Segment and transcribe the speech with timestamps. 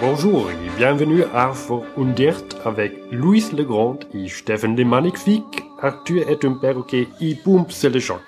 [0.00, 5.64] Bonjour et bienvenue à Fort Undert avec Louis Legrand et Stephen Le Magnifique.
[5.80, 8.22] Arthur est un perroquet et boum, c'est le choc.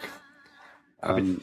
[1.02, 1.38] Ähm,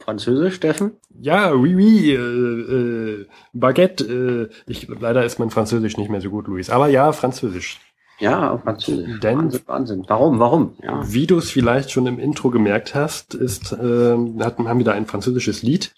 [0.00, 0.92] Französisch, Steffen?
[1.20, 4.04] Ja, oui, oui, äh, äh, Baguette.
[4.04, 6.70] Äh, ich, leider ist mein Französisch nicht mehr so gut, Luis.
[6.70, 7.78] Aber ja, Französisch.
[8.18, 9.20] Ja, auf Französisch.
[9.20, 10.04] Denn- Wahnsinn, Wahnsinn.
[10.08, 10.74] Warum, warum?
[10.82, 11.02] Ja.
[11.04, 14.92] Wie du es vielleicht schon im Intro gemerkt hast, ist, äh, hatten, haben wir da
[14.92, 15.94] ein französisches Lied,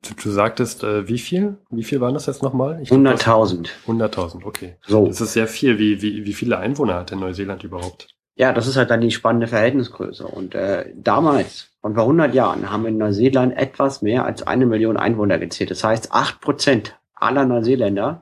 [0.01, 1.57] Du, du sagtest, äh, wie viel?
[1.69, 2.81] Wie viel waren das jetzt nochmal?
[2.81, 3.69] Ich glaub, du hast- 100.000.
[3.85, 4.75] 100.000, okay.
[4.87, 5.05] So.
[5.07, 5.77] Das ist sehr viel.
[5.77, 8.07] Wie, wie, wie viele Einwohner hat denn Neuseeland überhaupt?
[8.35, 10.25] Ja, das ist halt dann die spannende Verhältnisgröße.
[10.25, 14.95] Und äh, damals, von vor 100 Jahren, haben in Neuseeland etwas mehr als eine Million
[14.95, 15.71] Einwohner gezählt.
[15.71, 18.21] Das heißt, acht Prozent aller Neuseeländer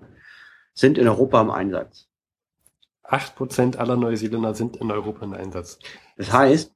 [0.73, 2.07] sind in Europa im Einsatz.
[3.03, 5.79] 8% aller Neuseeländer sind in Europa in Einsatz.
[6.17, 6.73] Das heißt,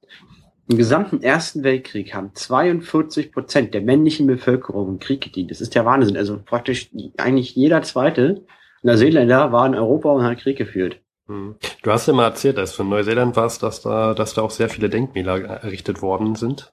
[0.68, 5.50] im gesamten Ersten Weltkrieg haben 42 Prozent der männlichen Bevölkerung im Krieg gedient.
[5.50, 6.16] Das ist der Wahnsinn.
[6.16, 8.44] Also praktisch eigentlich jeder zweite
[8.82, 11.00] Neuseeländer war in Europa und hat Krieg geführt.
[11.26, 11.56] Hm.
[11.82, 14.50] Du hast ja mal erzählt, als du in Neuseeland warst, dass da, dass da auch
[14.50, 16.72] sehr viele Denkmäler errichtet worden sind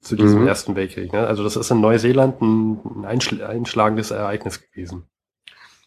[0.00, 0.48] zu diesem Mhm.
[0.48, 1.12] Ersten Weltkrieg.
[1.12, 1.26] Ne?
[1.26, 5.04] Also das ist in Neuseeland ein, ein einschl einschlagendes Ereignis gewesen.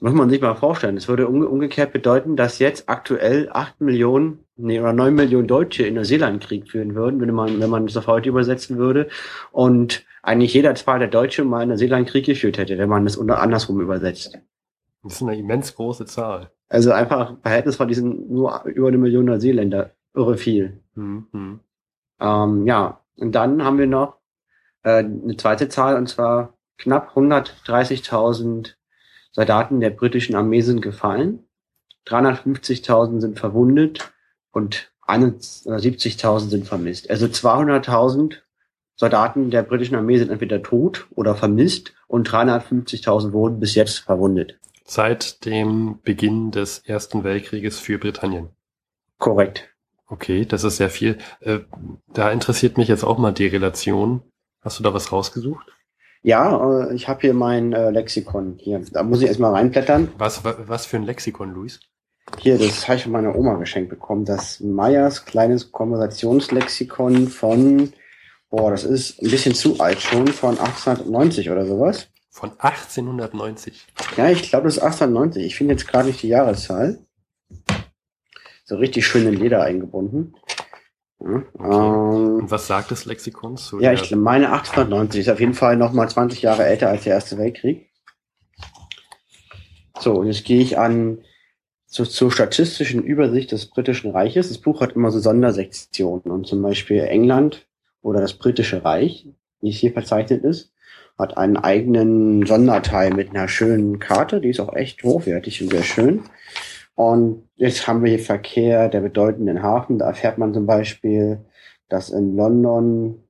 [0.03, 0.95] Muss man sich mal vorstellen.
[0.95, 5.83] Das würde umge umgekehrt bedeuten, dass jetzt aktuell acht Millionen, nee, oder neun Millionen Deutsche
[5.83, 9.07] in Neuseeland Krieg führen würden, wenn man, wenn man das auf heute übersetzen würde.
[9.53, 13.39] Und eigentlich jeder zweite Deutsche mal in Neuseeland Krieg geführt hätte, wenn man das unter
[13.39, 14.37] andersrum übersetzt.
[15.03, 16.51] Das ist eine immens große Zahl.
[16.67, 19.91] Also einfach Verhältnis von diesen nur über eine Million Neuseeländer.
[20.13, 20.81] Irre viel.
[20.95, 21.59] Hm, hm.
[22.19, 24.17] Ähm, ja, und dann haben wir noch
[24.83, 28.73] äh, eine zweite Zahl, und zwar knapp 130.000
[29.33, 31.39] Soldaten der britischen Armee sind gefallen,
[32.07, 34.13] 350.000 sind verwundet
[34.51, 37.09] und 71.000 sind vermisst.
[37.09, 38.35] Also 200.000
[38.95, 44.59] Soldaten der britischen Armee sind entweder tot oder vermisst und 350.000 wurden bis jetzt verwundet.
[44.85, 48.49] Seit dem Beginn des Ersten Weltkrieges für Britannien.
[49.17, 49.69] Korrekt.
[50.07, 51.17] Okay, das ist sehr viel.
[51.39, 51.61] Äh,
[52.13, 54.21] da interessiert mich jetzt auch mal die Relation.
[54.61, 55.65] Hast du da was rausgesucht?
[56.23, 58.81] Ja, äh, ich habe hier mein äh, Lexikon hier.
[58.91, 60.09] Da muss ich erstmal reinblättern.
[60.17, 61.79] Was, wa- was für ein Lexikon, Luis?
[62.39, 64.23] Hier, das habe ich von meiner Oma geschenkt bekommen.
[64.25, 67.91] Das Meyers kleines Konversationslexikon von,
[68.49, 72.07] boah, das ist ein bisschen zu alt schon, von 1890 oder sowas.
[72.31, 73.85] Von 1890.
[74.17, 75.43] Ja, ich glaube, das ist 1890.
[75.45, 76.99] Ich finde jetzt gerade nicht die Jahreszahl.
[78.65, 80.33] So richtig schön in Leder eingebunden.
[81.23, 85.53] Ja, ähm, Und was sagt das Lexikon zu ja ich meine 1890 ist auf jeden
[85.53, 87.89] Fall noch mal 20 Jahre älter als der Erste Weltkrieg.
[89.99, 91.19] So, und jetzt gehe ich an
[91.87, 94.49] zu, zur statistischen Übersicht des Britischen Reiches.
[94.49, 97.67] Das Buch hat immer so Sondersektionen und zum Beispiel England
[98.01, 99.27] oder das Britische Reich,
[99.61, 100.73] wie es hier verzeichnet ist,
[101.17, 105.83] hat einen eigenen Sonderteil mit einer schönen Karte, die ist auch echt hochwertig und sehr
[105.83, 106.23] schön.
[106.95, 109.97] Und jetzt haben wir hier Verkehr der bedeutenden Hafen.
[109.97, 111.43] Da erfährt man zum Beispiel,
[111.89, 113.23] dass in London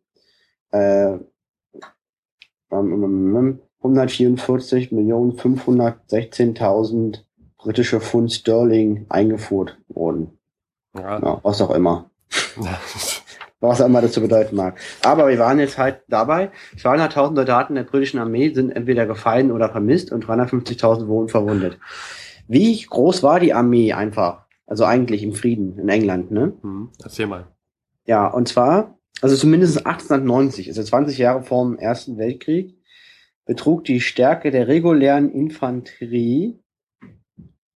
[0.71, 1.17] äh,
[2.71, 7.19] ähm, 144 Millionen 516.000
[7.57, 10.37] britische Pfund Sterling eingefuhrt wurden.
[10.95, 11.19] Ja.
[11.19, 12.09] Ja, was auch immer.
[13.59, 14.77] Was auch immer das zu bedeuten mag.
[15.05, 19.69] Aber wir waren jetzt halt dabei, 200.000 Soldaten der britischen Armee sind entweder gefallen oder
[19.69, 21.79] vermisst und 350.000 wurden verwundet.
[22.47, 24.45] Wie groß war die Armee einfach?
[24.65, 26.53] Also eigentlich im Frieden in England, ne?
[26.61, 27.47] Hm, erzähl mal.
[28.05, 32.77] Ja, und zwar, also zumindest 1890, also 20 Jahre vor dem Ersten Weltkrieg,
[33.45, 36.59] betrug die Stärke der regulären Infanterie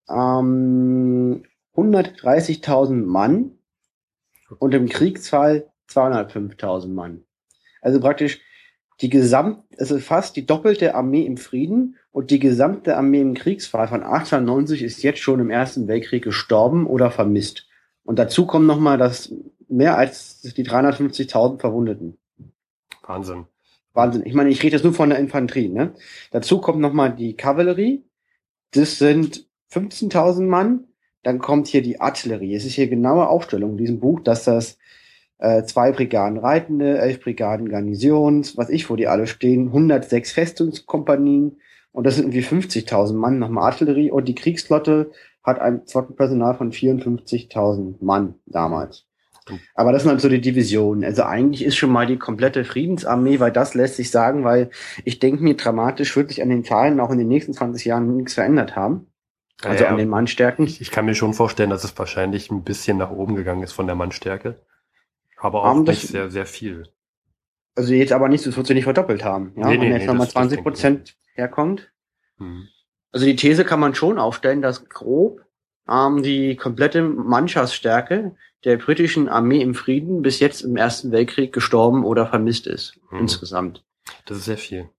[0.09, 1.43] ähm,
[1.75, 3.57] 130.000 Mann
[4.59, 7.23] und im Kriegsfall 205.000 Mann.
[7.81, 8.41] Also praktisch
[9.01, 13.87] die gesamt, also fast die doppelte Armee im Frieden und die gesamte Armee im Kriegsfall
[13.87, 17.67] von 1890 ist jetzt schon im Ersten Weltkrieg gestorben oder vermisst.
[18.05, 19.31] Und dazu kommen nochmal das
[19.69, 22.17] mehr als die 350.000 Verwundeten.
[23.03, 23.45] Wahnsinn.
[23.93, 24.25] Wahnsinn.
[24.25, 25.69] Ich meine, ich rede jetzt nur von der Infanterie.
[25.69, 25.93] Ne?
[26.31, 28.03] Dazu kommt nochmal die Kavallerie.
[28.71, 30.85] Das sind 15.000 Mann.
[31.21, 32.55] Dann kommt hier die Artillerie.
[32.55, 34.79] Es ist hier genaue Aufstellung in diesem Buch, dass das
[35.37, 41.57] äh, zwei Brigaden Reitende, elf Brigaden Garnisons, was ich, wo die alle stehen, 106 Festungskompanien
[41.97, 45.09] und das sind irgendwie 50.000 Mann nochmal Artillerie und die Kriegsflotte
[45.43, 49.07] hat ein Flottenpersonal von 54.000 Mann damals.
[49.73, 51.03] Aber das sind halt so die Divisionen.
[51.03, 54.69] Also eigentlich ist schon mal die komplette Friedensarmee, weil das lässt sich sagen, weil
[55.05, 58.15] ich denke mir, dramatisch wird sich an den Zahlen auch in den nächsten 20 Jahren
[58.15, 59.07] nichts verändert haben.
[59.63, 60.67] Also ja, an den Mannstärken.
[60.67, 63.73] Ich, ich, kann mir schon vorstellen, dass es wahrscheinlich ein bisschen nach oben gegangen ist
[63.73, 64.61] von der Mannstärke.
[65.35, 66.89] Aber auch um, nicht das, sehr, sehr viel.
[67.73, 69.53] Also jetzt aber nicht, es wird sich nicht verdoppelt haben.
[69.55, 71.91] Ja, nee, nee, wenn jetzt nee, nochmal 20 Prozent herkommt.
[72.37, 72.67] Hm.
[73.11, 75.41] Also die These kann man schon aufstellen, dass grob
[75.89, 78.35] ähm, die komplette Mannschaftsstärke
[78.65, 82.99] der britischen Armee im Frieden bis jetzt im Ersten Weltkrieg gestorben oder vermisst ist.
[83.09, 83.19] Hm.
[83.19, 83.83] Insgesamt.
[84.25, 84.89] Das ist sehr viel.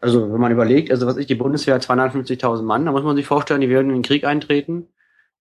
[0.00, 3.16] Also wenn man überlegt, also was ich, die Bundeswehr hat 250.000 Mann, da muss man
[3.16, 4.88] sich vorstellen, die werden in den Krieg eintreten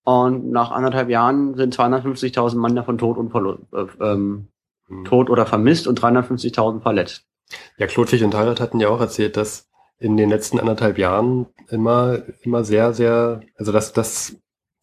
[0.04, 3.34] und nach anderthalb Jahren sind 250.000 Mann davon tot und
[3.74, 4.48] äh, ähm,
[4.88, 5.06] hm.
[5.06, 7.26] tot oder vermisst und 350.000 verletzt.
[7.78, 9.70] Ja, Klotwig und Heirat hatten ja auch erzählt, dass
[10.00, 14.38] in den letzten anderthalb Jahren immer, immer sehr, sehr, also dass das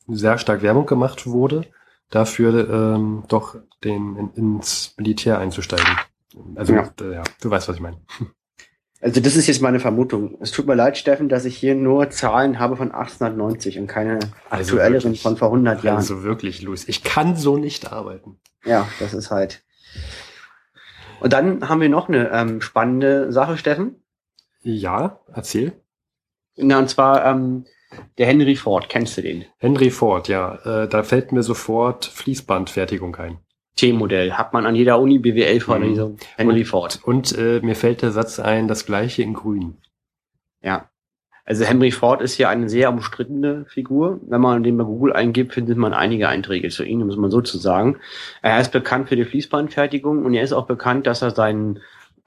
[0.06, 1.66] sehr stark Werbung gemacht wurde,
[2.10, 5.96] dafür ähm, doch den in, ins Militär einzusteigen.
[6.54, 6.90] Also ja.
[7.00, 7.98] Äh, ja, du weißt, was ich meine.
[9.02, 10.36] Also das ist jetzt meine Vermutung.
[10.42, 14.18] Es tut mir leid, Steffen, dass ich hier nur Zahlen habe von 1890 und keine
[14.50, 15.96] also aktuelleren wirklich, von vor 100 Jahren.
[15.96, 18.38] Also wirklich, Luis, ich kann so nicht arbeiten.
[18.62, 19.62] Ja, das ist halt.
[21.20, 23.99] Und dann haben wir noch eine ähm, spannende Sache, Steffen.
[24.62, 25.72] Ja, erzähl.
[26.56, 27.64] Na, und zwar ähm,
[28.18, 28.88] der Henry Ford.
[28.88, 29.44] Kennst du den?
[29.58, 30.54] Henry Ford, ja.
[30.64, 33.38] Äh, da fällt mir sofort Fließbandfertigung ein.
[33.76, 34.34] T-Modell.
[34.34, 36.12] Hat man an jeder Uni BWL-Vorlesung.
[36.12, 36.18] Mhm.
[36.36, 37.00] Henry und, Ford.
[37.02, 39.78] Und äh, mir fällt der Satz ein, das gleiche in grün.
[40.62, 40.90] Ja.
[41.46, 44.20] Also Henry Ford ist ja eine sehr umstrittene Figur.
[44.28, 47.40] Wenn man den bei Google eingibt, findet man einige Einträge zu ihm, muss man so
[47.40, 47.96] zu sagen.
[48.42, 51.80] Er ist bekannt für die Fließbandfertigung und er ist auch bekannt, dass er seinen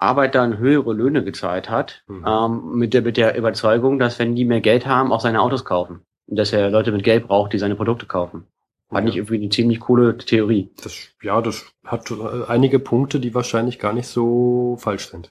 [0.03, 2.25] Arbeitern höhere Löhne gezahlt hat, mhm.
[2.27, 5.65] ähm, mit, der, mit der Überzeugung, dass wenn die mehr Geld haben, auch seine Autos
[5.65, 6.01] kaufen.
[6.27, 8.47] Und dass er Leute mit Geld braucht, die seine Produkte kaufen.
[8.89, 10.69] Fand ich irgendwie eine ziemlich coole Theorie.
[10.83, 12.11] Das, ja, das hat
[12.47, 15.29] einige Punkte, die wahrscheinlich gar nicht so falsch sind.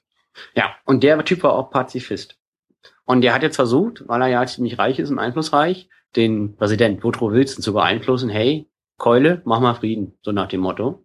[0.55, 2.37] Ja, und der Typ war auch Pazifist.
[3.05, 7.05] Und der hat jetzt versucht, weil er ja ziemlich reich ist und einflussreich, den Präsident
[7.05, 11.05] Woodrow Wilson zu beeinflussen, hey, Keule, mach mal Frieden, so nach dem Motto.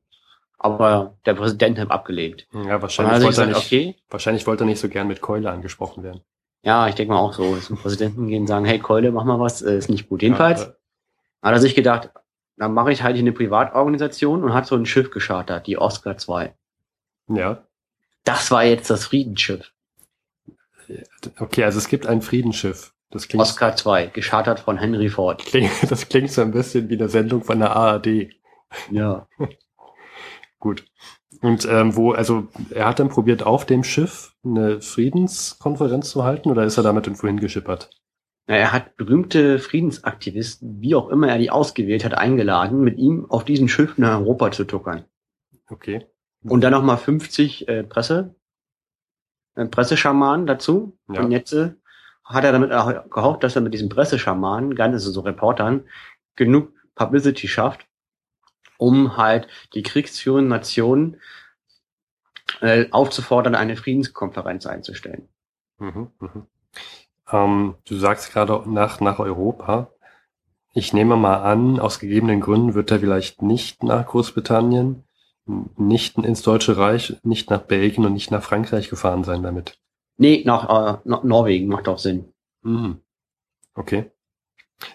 [0.58, 2.48] Aber der Präsident hat abgelehnt.
[2.52, 3.96] Ja, wahrscheinlich wollte, gesagt, er nicht, okay.
[4.10, 6.22] wahrscheinlich wollte er nicht so gern mit Keule angesprochen werden.
[6.64, 7.56] Ja, ich denke mal auch so.
[7.58, 10.22] Zum Präsidenten gehen und sagen, hey Keule, mach mal was, äh, ist nicht gut.
[10.24, 10.74] Jedenfalls ja,
[11.44, 12.10] hat er sich gedacht,
[12.58, 16.56] dann mache ich halt eine Privatorganisation und hat so ein Schiff geschartert, die Oscar 2.
[17.30, 17.64] Ja.
[18.24, 19.72] Das war jetzt das Friedensschiff.
[21.40, 22.94] Okay, also es gibt ein Friedensschiff.
[23.10, 25.44] Das klingt, Oscar 2, geschartert von Henry Ford.
[25.90, 28.30] das klingt so ein bisschen wie eine Sendung von der ARD.
[28.92, 29.28] Ja.
[30.68, 30.84] Gut.
[31.42, 36.50] Und ähm, wo, also er hat dann probiert, auf dem Schiff eine Friedenskonferenz zu halten
[36.52, 37.90] oder ist er damit irgendwo hingeschippert?
[38.48, 43.46] Er hat berühmte Friedensaktivisten, wie auch immer er die ausgewählt hat, eingeladen, mit ihm auf
[43.46, 45.06] diesen Schiff nach Europa zu tuckern.
[45.70, 46.06] Okay.
[46.44, 48.36] Und dann nochmal 50 äh, Presse,
[49.56, 51.00] äh, Presseschamanen dazu.
[51.10, 51.22] Ja.
[51.22, 51.76] Und jetzt äh,
[52.26, 52.72] hat er damit
[53.10, 55.86] gehofft, dass er mit diesen Presseschamanen, ganz so Reportern,
[56.36, 57.87] genug Publicity schafft,
[58.78, 61.18] um halt die kriegsführenden Nationen
[62.62, 65.28] äh, aufzufordern, eine Friedenskonferenz einzustellen.
[65.80, 66.48] Mhm, mh.
[67.32, 69.92] Ähm, du sagst gerade nach, nach Europa.
[70.74, 75.04] Ich nehme mal an, aus gegebenen Gründen wird er vielleicht nicht nach Großbritannien,
[75.76, 79.80] nicht ins Deutsche Reich, nicht nach Belgien und nicht nach Frankreich gefahren sein damit.
[80.18, 82.34] Nee, nach, äh, nach Norwegen macht auch Sinn.
[82.62, 83.02] Mhm.
[83.76, 84.12] Okay.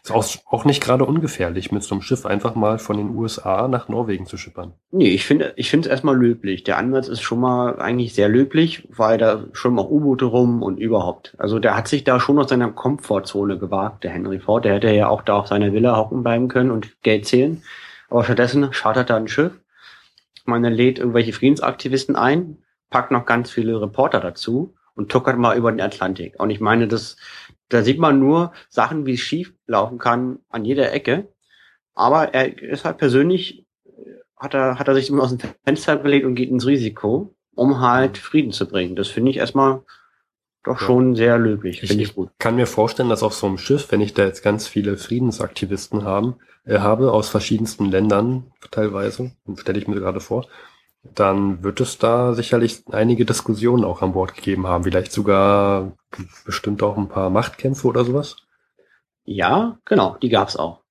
[0.03, 3.67] Ist auch, auch nicht gerade ungefährlich, mit so einem Schiff einfach mal von den USA
[3.67, 4.75] nach Norwegen zu schippern.
[4.93, 6.63] Nee, ich finde, ich finde es erstmal löblich.
[6.63, 10.79] Der Ansatz ist schon mal eigentlich sehr löblich, weil da schon mal U-Boote rum und
[10.79, 11.35] überhaupt.
[11.39, 14.65] Also der hat sich da schon aus seiner Komfortzone gewagt, der Henry Ford.
[14.65, 17.63] Der hätte ja auch da auf seiner Villa hocken bleiben können und Geld zählen.
[18.09, 19.53] Aber stattdessen chartert er ein Schiff
[20.45, 22.59] Man lädt irgendwelche Friedensaktivisten ein,
[22.91, 26.39] packt noch ganz viele Reporter dazu und tuckert mal über den Atlantik.
[26.39, 27.17] Und ich meine, das,
[27.73, 31.29] da sieht man nur Sachen, wie es schief laufen kann an jeder Ecke.
[31.95, 33.67] Aber er ist halt persönlich,
[34.37, 37.81] hat er, hat er sich immer aus dem Fenster gelegt und geht ins Risiko, um
[37.81, 38.97] halt Frieden zu bringen.
[38.97, 39.83] Das finde ich erstmal
[40.65, 40.87] doch ja.
[40.87, 41.81] schon sehr löblich.
[41.81, 42.31] Finde ich, ich gut.
[42.39, 46.05] kann mir vorstellen, dass auf so einem Schiff, wenn ich da jetzt ganz viele Friedensaktivisten
[46.05, 50.47] haben, äh, habe aus verschiedensten Ländern teilweise, stelle ich mir gerade vor,
[51.03, 54.85] dann wird es da sicherlich einige Diskussionen auch an Bord gegeben haben.
[54.85, 55.93] Vielleicht sogar
[56.45, 58.37] bestimmt auch ein paar Machtkämpfe oder sowas.
[59.25, 60.83] Ja, genau, die gab's auch.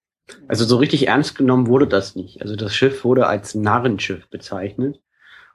[0.48, 2.42] Also so richtig ernst genommen wurde das nicht.
[2.42, 5.02] Also das Schiff wurde als Narrenschiff bezeichnet.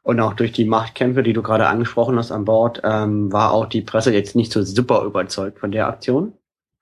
[0.02, 3.66] Und auch durch die Machtkämpfe, die du gerade angesprochen hast an Bord, ähm, war auch
[3.66, 6.34] die Presse jetzt nicht so super überzeugt von der Aktion.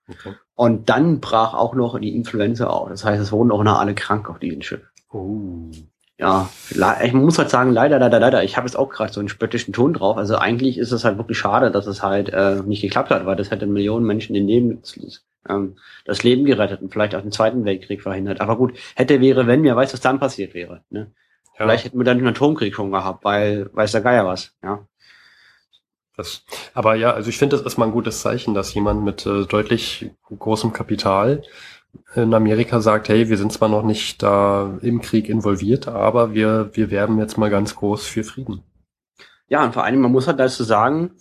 [0.07, 0.35] Okay.
[0.53, 2.89] Und dann brach auch noch die Influenza auf.
[2.89, 4.81] Das heißt, es wurden auch noch alle krank auf diesem Schiff.
[5.11, 5.71] Oh.
[6.17, 6.49] Ja,
[7.03, 8.43] ich muss halt sagen, leider, leider, leider.
[8.43, 10.15] Ich habe jetzt auch gerade so einen spöttischen Ton drauf.
[10.15, 13.35] Also eigentlich ist es halt wirklich schade, dass es halt äh, nicht geklappt hat, weil
[13.35, 14.81] das hätte Millionen Menschen den Leben,
[15.49, 18.39] ähm, das Leben gerettet und vielleicht auch den Zweiten Weltkrieg verhindert.
[18.39, 20.83] Aber gut, hätte, wäre, wenn, wer weiß, was dann passiert wäre.
[20.89, 21.11] Ne?
[21.59, 21.65] Ja.
[21.65, 24.87] Vielleicht hätten wir dann einen Atomkrieg schon gehabt, weil weiß der Geier was, ja.
[26.17, 29.25] Das, aber ja, also ich finde, das ist mal ein gutes Zeichen, dass jemand mit
[29.25, 31.43] äh, deutlich großem Kapital
[32.15, 36.71] in Amerika sagt, hey, wir sind zwar noch nicht da im Krieg involviert, aber wir,
[36.73, 38.63] wir werben jetzt mal ganz groß für Frieden.
[39.47, 41.11] Ja, und vor allem, man muss halt dazu sagen,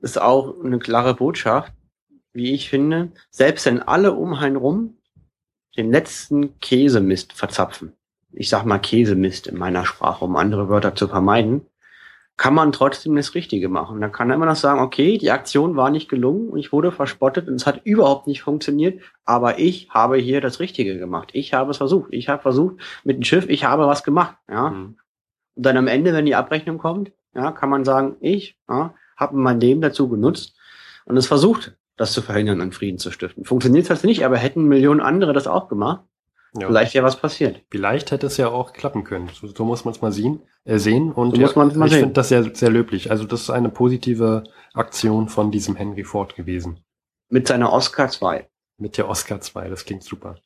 [0.00, 1.72] ist auch eine klare Botschaft,
[2.32, 4.96] wie ich finde, selbst wenn alle um einen rum
[5.76, 7.92] den letzten Käsemist verzapfen,
[8.32, 11.66] ich sag mal Käsemist in meiner Sprache, um andere Wörter zu vermeiden,
[12.36, 14.00] kann man trotzdem das Richtige machen.
[14.00, 16.90] Da kann er immer noch sagen, okay, die Aktion war nicht gelungen und ich wurde
[16.90, 21.30] verspottet und es hat überhaupt nicht funktioniert, aber ich habe hier das Richtige gemacht.
[21.34, 22.08] Ich habe es versucht.
[22.12, 24.36] Ich habe versucht mit dem Schiff, ich habe was gemacht.
[24.48, 24.70] Ja.
[24.70, 24.96] Mhm.
[25.54, 29.36] Und dann am Ende, wenn die Abrechnung kommt, ja, kann man sagen, ich ja, habe
[29.36, 30.56] mein Leben dazu genutzt
[31.04, 33.44] und es versucht, das zu verhindern, einen Frieden zu stiften.
[33.44, 36.02] Funktioniert das nicht, aber hätten Millionen andere das auch gemacht,
[36.54, 36.66] ja.
[36.66, 37.62] Vielleicht ja was passiert.
[37.70, 39.30] Vielleicht hätte es ja auch klappen können.
[39.32, 41.12] So, so muss man es mal sehen, äh, sehen.
[41.12, 43.10] Und so ja, mal ich finde das sehr, sehr löblich.
[43.10, 44.44] Also das ist eine positive
[44.74, 46.80] Aktion von diesem Henry Ford gewesen.
[47.30, 48.48] Mit seiner Oscar 2.
[48.76, 50.36] Mit der Oscar 2, das klingt super.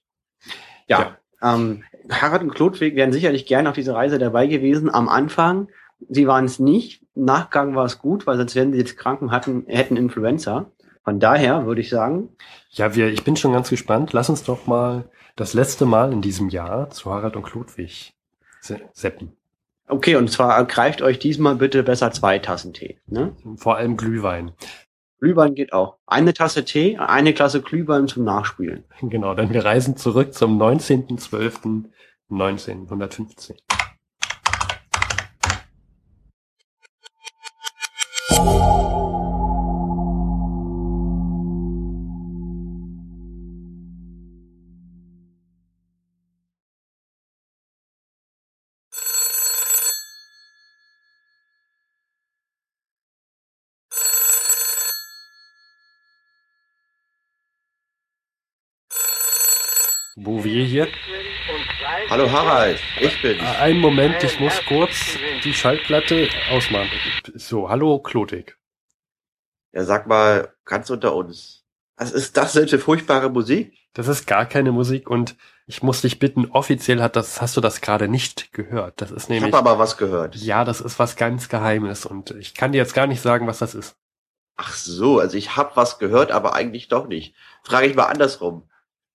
[0.86, 1.54] Ja, ja.
[1.54, 4.88] Ähm, Harald und Klodwig wären sicherlich gerne auf dieser Reise dabei gewesen.
[4.92, 5.68] Am Anfang,
[6.08, 7.04] sie waren es nicht.
[7.14, 10.70] Nachgang war es gut, weil sonst wären sie jetzt Kranken hatten, hätten Influenza.
[11.06, 12.30] Von daher würde ich sagen.
[12.70, 14.12] Ja, wir, ich bin schon ganz gespannt.
[14.12, 18.12] Lass uns doch mal das letzte Mal in diesem Jahr zu Harald und Klodwig
[18.92, 19.36] seppen.
[19.86, 22.98] Okay, und zwar greift euch diesmal bitte besser zwei Tassen Tee.
[23.06, 23.36] Ne?
[23.54, 24.50] Vor allem Glühwein.
[25.20, 25.98] Glühwein geht auch.
[26.08, 28.82] Eine Tasse Tee, eine Klasse Glühwein zum Nachspülen.
[29.00, 33.54] Genau, denn wir reisen zurück zum 19.12.1915.
[60.16, 60.88] Bouvier hier.
[62.08, 63.38] Hallo Harald, ich bin.
[63.38, 66.88] Ah, einen Moment, ich muss kurz die Schallplatte ausmachen.
[67.35, 68.56] So, hallo Klotik.
[69.75, 71.66] Ja, sag mal, ganz unter uns.
[71.99, 73.75] Was ist das denn für furchtbare Musik?
[73.92, 77.61] Das ist gar keine Musik und ich muss dich bitten, offiziell hat das, hast du
[77.61, 79.02] das gerade nicht gehört.
[79.02, 79.50] Das ist nämlich.
[79.50, 80.35] Ich habe aber was gehört.
[80.37, 83.58] Ja, das ist was ganz Geheimes und ich kann dir jetzt gar nicht sagen, was
[83.58, 83.96] das ist.
[84.56, 87.35] Ach so, also ich habe was gehört, aber eigentlich doch nicht.
[87.62, 88.66] Frage ich mal andersrum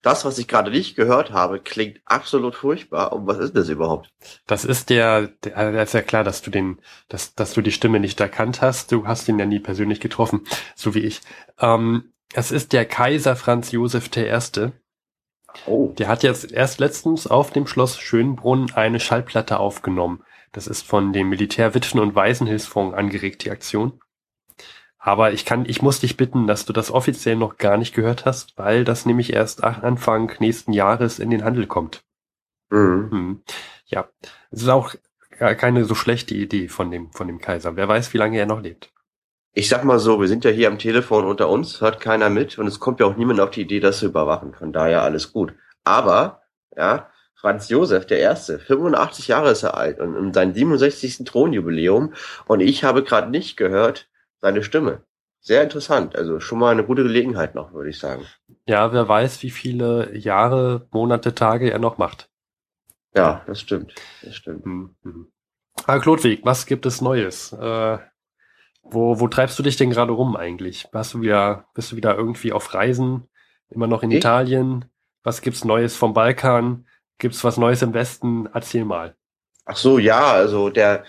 [0.02, 3.14] das, was ich gerade nicht gehört habe, klingt absolut furchtbar.
[3.14, 4.10] Und was ist das überhaupt?
[4.48, 7.72] Das ist der, der also ist ja klar, dass du den, dass, dass du die
[7.72, 8.92] Stimme nicht erkannt hast.
[8.92, 10.42] Du hast ihn ja nie persönlich getroffen,
[10.76, 11.22] so wie ich.
[11.60, 14.72] Ähm, es ist der Kaiser Franz Josef I.
[15.66, 15.94] Oh.
[15.98, 20.24] Der hat jetzt erst letztens auf dem Schloss Schönbrunn eine Schallplatte aufgenommen.
[20.52, 24.00] Das ist von dem Militärwitwen- und Waisenhilfsfonds angeregt, die Aktion.
[25.04, 28.26] Aber ich kann, ich muss dich bitten, dass du das offiziell noch gar nicht gehört
[28.26, 32.04] hast, weil das nämlich erst Anfang nächsten Jahres in den Handel kommt.
[32.70, 33.10] Mhm.
[33.12, 33.42] Hm.
[33.88, 34.08] Ja,
[34.52, 34.94] es ist auch
[35.40, 37.76] keine so schlechte Idee von dem, von dem Kaiser.
[37.76, 38.92] Wer weiß, wie lange er noch lebt.
[39.54, 42.60] Ich sag mal so, wir sind ja hier am Telefon unter uns, hört keiner mit
[42.60, 44.54] und es kommt ja auch niemand auf die Idee, das zu überwachen.
[44.54, 45.56] Von daher alles gut.
[45.84, 46.44] Aber,
[46.78, 51.26] ja, Franz Josef, der Erste, 85 Jahre ist er alt und in seinem 67.
[51.26, 52.14] Thronjubiläum
[52.46, 54.11] und ich habe gerade nicht gehört,
[54.42, 55.04] seine Stimme.
[55.40, 56.16] Sehr interessant.
[56.16, 58.26] Also schon mal eine gute Gelegenheit noch, würde ich sagen.
[58.68, 62.30] Ja, wer weiß, wie viele Jahre, Monate, Tage er noch macht.
[63.16, 63.94] Ja, das stimmt.
[64.22, 64.66] Das stimmt.
[64.66, 65.28] Mhm.
[65.86, 67.54] Ah, Klodwig, was gibt es Neues?
[67.54, 67.98] Äh,
[68.84, 70.88] wo, wo treibst du dich denn gerade rum eigentlich?
[70.94, 73.28] Hast du wieder, bist du wieder irgendwie auf Reisen?
[73.70, 74.18] Immer noch in Ich?
[74.18, 74.86] Italien?
[75.24, 76.88] Was gibt's Neues vom Balkan?
[77.18, 78.48] Gibt's was Neues im Westen?
[78.54, 79.16] Erzähl mal.
[79.66, 81.04] Ach so, ja, also der,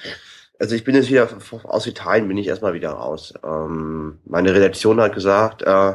[0.62, 1.28] also ich bin jetzt wieder
[1.64, 3.34] aus Italien, bin ich erstmal wieder raus.
[3.42, 5.94] Ähm, meine Redaktion hat gesagt, äh,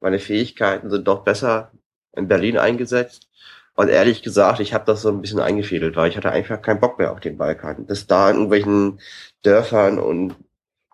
[0.00, 1.72] meine Fähigkeiten sind doch besser
[2.14, 3.30] in Berlin eingesetzt.
[3.74, 6.80] Und ehrlich gesagt, ich habe das so ein bisschen eingefädelt, weil ich hatte einfach keinen
[6.80, 7.86] Bock mehr auf den Balkan.
[7.86, 9.00] Das da in irgendwelchen
[9.42, 10.36] Dörfern und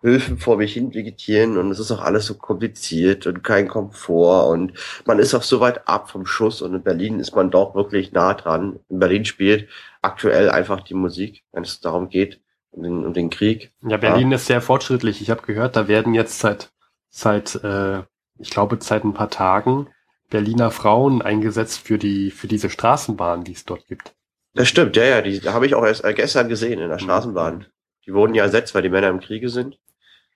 [0.01, 4.49] Höfen vor mich hin vegetieren und es ist auch alles so kompliziert und kein Komfort
[4.49, 4.73] und
[5.05, 8.11] man ist auch so weit ab vom Schuss und in Berlin ist man doch wirklich
[8.11, 8.79] nah dran.
[8.89, 9.69] In Berlin spielt
[10.01, 12.42] aktuell einfach die Musik, wenn es darum geht,
[12.73, 13.71] um den, um den Krieg.
[13.87, 15.21] Ja, Berlin ist sehr fortschrittlich.
[15.21, 16.71] Ich habe gehört, da werden jetzt seit,
[17.09, 18.01] seit äh,
[18.39, 19.87] ich glaube, seit ein paar Tagen
[20.29, 24.15] Berliner Frauen eingesetzt für die, für diese Straßenbahn, die es dort gibt.
[24.55, 27.67] Das stimmt, ja, ja, die habe ich auch erst äh, gestern gesehen in der Straßenbahn.
[28.05, 29.79] Die wurden ja ersetzt, weil die Männer im Kriege sind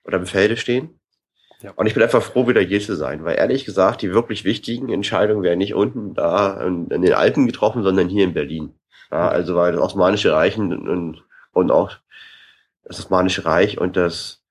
[0.04, 1.00] oder im Felde stehen.
[1.60, 1.72] Ja.
[1.74, 4.88] Und ich bin einfach froh, wieder hier zu sein, weil ehrlich gesagt, die wirklich wichtigen
[4.90, 8.74] Entscheidungen werden nicht unten da in, in den Alpen getroffen, sondern hier in Berlin.
[9.10, 11.20] Ja, also weil das Osmanische Reich und,
[11.52, 11.92] und auch
[12.88, 14.42] das Osmanische Reich und das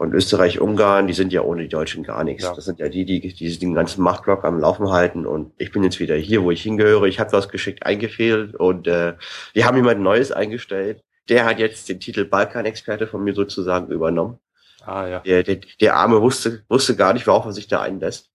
[0.00, 2.42] und Österreich, Ungarn, die sind ja ohne die Deutschen gar nichts.
[2.42, 2.54] Ja.
[2.54, 5.26] Das sind ja die, die, die den ganzen Machtblock am Laufen halten.
[5.26, 7.04] Und ich bin jetzt wieder hier, wo ich hingehöre.
[7.04, 9.16] Ich habe was geschickt eingefehlt und äh,
[9.52, 11.04] wir haben jemand Neues eingestellt.
[11.28, 14.38] Der hat jetzt den Titel Balkan-Experte von mir sozusagen übernommen.
[14.86, 15.18] Ah, ja.
[15.20, 18.30] Der, der, der Arme wusste, wusste gar nicht, worauf er sich da einlässt.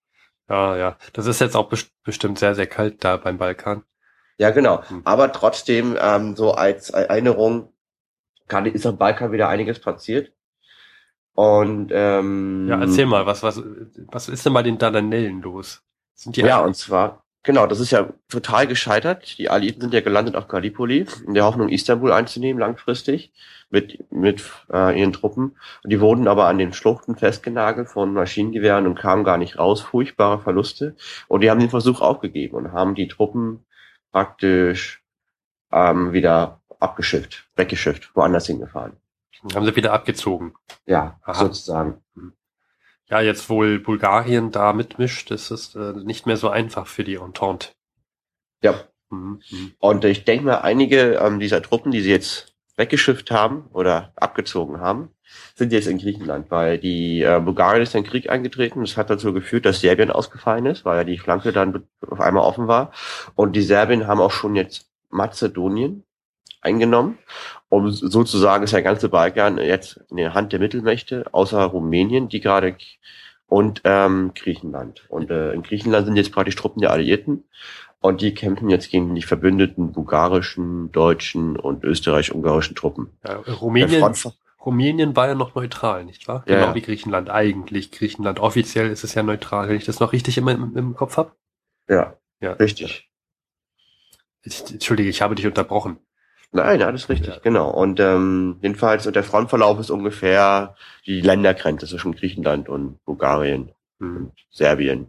[0.47, 0.97] Ja, ja.
[1.13, 3.83] Das ist jetzt auch best bestimmt sehr, sehr kalt da beim Balkan.
[4.37, 4.83] Ja, genau.
[4.87, 5.01] Hm.
[5.03, 7.73] Aber trotzdem, ähm, so als Erinnerung,
[8.47, 10.31] kann, ist am Balkan wieder einiges passiert.
[11.33, 13.61] Und ähm, Ja, erzähl mal, was, was,
[14.07, 15.83] was ist denn bei den Dardanellen los?
[16.13, 19.37] Sind die Ja, und zwar, genau, das ist ja total gescheitert.
[19.37, 23.33] Die Alliierten sind ja gelandet auf Gallipoli, in der Hoffnung, Istanbul einzunehmen, langfristig,
[23.69, 25.57] mit, mit äh, ihren Truppen.
[25.83, 29.81] Und die wurden aber an den Schluchten festgenagelt von Maschinengewehren und kamen gar nicht raus.
[29.81, 30.95] Furchtbare Verluste.
[31.27, 33.65] Und die haben den Versuch aufgegeben und haben die Truppen
[34.13, 35.03] praktisch
[35.73, 38.93] ähm, wieder abgeschifft, weggeschifft, woanders hingefahren.
[39.53, 40.53] haben sie wieder abgezogen.
[40.85, 41.35] Ja, Aha.
[41.45, 42.01] sozusagen.
[43.07, 47.15] Ja, jetzt wohl Bulgarien da mitmischt, ist es äh, nicht mehr so einfach für die
[47.15, 47.69] Entente.
[48.63, 48.73] Ja,
[49.09, 49.41] Mhm.
[49.51, 49.71] mhm.
[49.79, 54.79] Und ich denke mal, einige ähm, dieser Truppen, die sie jetzt weggeschifft haben oder abgezogen
[54.79, 55.09] haben,
[55.55, 58.81] sind jetzt in Griechenland, weil die äh, Bulgarien ist in den Krieg eingetreten.
[58.81, 62.43] Das hat dazu geführt, dass Serbien ausgefallen ist, weil ja die Flanke dann auf einmal
[62.43, 62.91] offen war.
[63.35, 66.03] Und die Serbien haben auch schon jetzt Mazedonien
[66.65, 67.17] eingenommen.
[67.69, 72.41] Und sozusagen ist der ganze Balkan jetzt in der Hand der Mittelmächte, außer Rumänien, die
[72.41, 72.75] gerade
[73.47, 75.05] und ähm, Griechenland.
[75.09, 77.45] Und äh, in Griechenland sind jetzt praktisch Truppen der Alliierten.
[77.99, 83.17] Und die kämpfen jetzt gegen die verbündeten bulgarischen, deutschen und österreich-ungarischen Truppen.
[83.25, 84.13] Ja, Rumänien,
[84.63, 86.43] Rumänien war ja noch neutral, nicht wahr?
[86.47, 86.75] Ja, genau ja.
[86.75, 87.91] wie Griechenland eigentlich.
[87.91, 91.17] Griechenland offiziell ist es ja neutral, wenn ich das noch richtig im, im, im Kopf
[91.17, 91.31] habe.
[91.87, 92.53] Ja, Ja.
[92.53, 93.09] richtig.
[94.43, 95.97] Ich, Entschuldige, ich habe dich unterbrochen.
[96.51, 97.39] Nein, alles richtig, Ja.
[97.43, 97.69] genau.
[97.69, 104.17] Und ähm, jedenfalls, und der Frontverlauf ist ungefähr die Ländergrenze zwischen Griechenland und Bulgarien Hm.
[104.17, 105.07] und Serbien.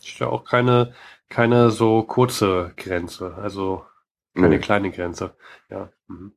[0.00, 0.92] Ist ja auch keine,
[1.28, 3.84] keine so kurze Grenze, also
[4.34, 4.58] keine Nee.
[4.58, 5.34] kleine Grenze.
[5.70, 5.90] Ja.
[6.08, 6.32] Mhm.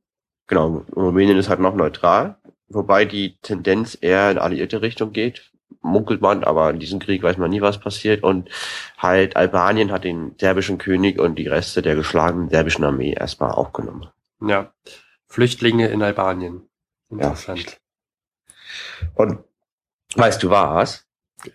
[0.48, 2.36] Genau, Rumänien ist halt noch neutral,
[2.68, 7.38] wobei die Tendenz eher in alliierte Richtung geht, munkelt man, aber in diesem Krieg weiß
[7.38, 8.22] man nie, was passiert.
[8.22, 8.50] Und
[8.98, 14.08] halt Albanien hat den serbischen König und die Reste der geschlagenen serbischen Armee erstmal aufgenommen.
[14.48, 14.72] Ja.
[15.28, 16.68] Flüchtlinge in Albanien.
[17.10, 17.16] Ja.
[17.16, 17.80] Interessant.
[19.14, 19.44] Und
[20.14, 21.06] weißt du was?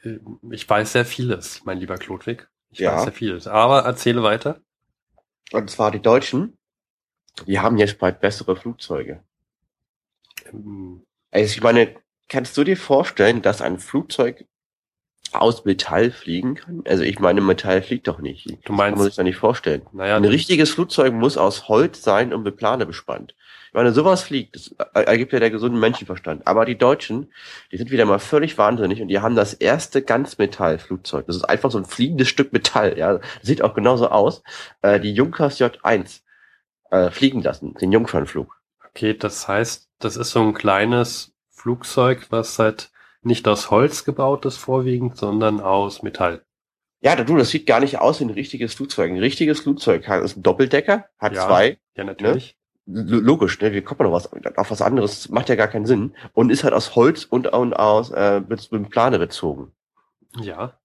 [0.03, 0.19] Äh,
[0.51, 2.49] Ich weiß sehr vieles, mein lieber Klodwig.
[2.69, 2.95] Ich Ja.
[2.95, 3.47] weiß sehr vieles.
[3.47, 4.61] Aber erzähle weiter.
[5.51, 6.57] Und zwar die Deutschen,
[7.45, 9.23] die haben jetzt bald bessere Flugzeuge.
[10.47, 11.95] Ähm, Also ich meine,
[12.29, 14.45] kannst du dir vorstellen, dass ein Flugzeug
[15.33, 16.83] aus Metall fliegen kann?
[16.87, 18.45] Also ich meine, Metall fliegt doch nicht.
[18.45, 19.81] Das meinst- kann man sich doch nicht vorstellen.
[19.93, 23.35] Naja, Ein richtiges Flugzeug muss aus Holz sein und mit Plane bespannt.
[23.67, 26.47] Ich meine, sowas fliegt, das ergibt ja der gesunde Menschenverstand.
[26.47, 27.31] Aber die Deutschen,
[27.71, 31.27] die sind wieder mal völlig wahnsinnig und die haben das erste Ganzmetall-Flugzeug.
[31.27, 33.19] Das ist einfach so ein fliegendes Stück Metall, ja.
[33.41, 34.41] Sieht auch genauso aus.
[34.81, 36.21] Äh, die Junkers J1
[36.91, 38.55] äh, fliegen lassen, den Jungfernflug.
[38.89, 42.89] Okay, das heißt, das ist so ein kleines Flugzeug, was halt
[43.27, 46.41] nicht aus Holz gebaut ist vorwiegend, sondern aus Metall.
[47.01, 49.11] Ja, du, das sieht gar nicht aus wie ein richtiges Flugzeug.
[49.11, 51.45] Ein richtiges Flugzeug ist ein Doppeldecker, hat Ja.
[51.45, 51.77] zwei.
[51.95, 52.57] Ja, natürlich.
[52.87, 53.71] L- Logisch, ne?
[53.73, 55.23] Wie kommt man noch was, auf was anderes?
[55.23, 56.15] Das macht ja gar keinen Sinn.
[56.33, 59.73] Und ist halt aus Holz und, und aus äh, mit, mit Plane bezogen.
[60.39, 60.79] Ja.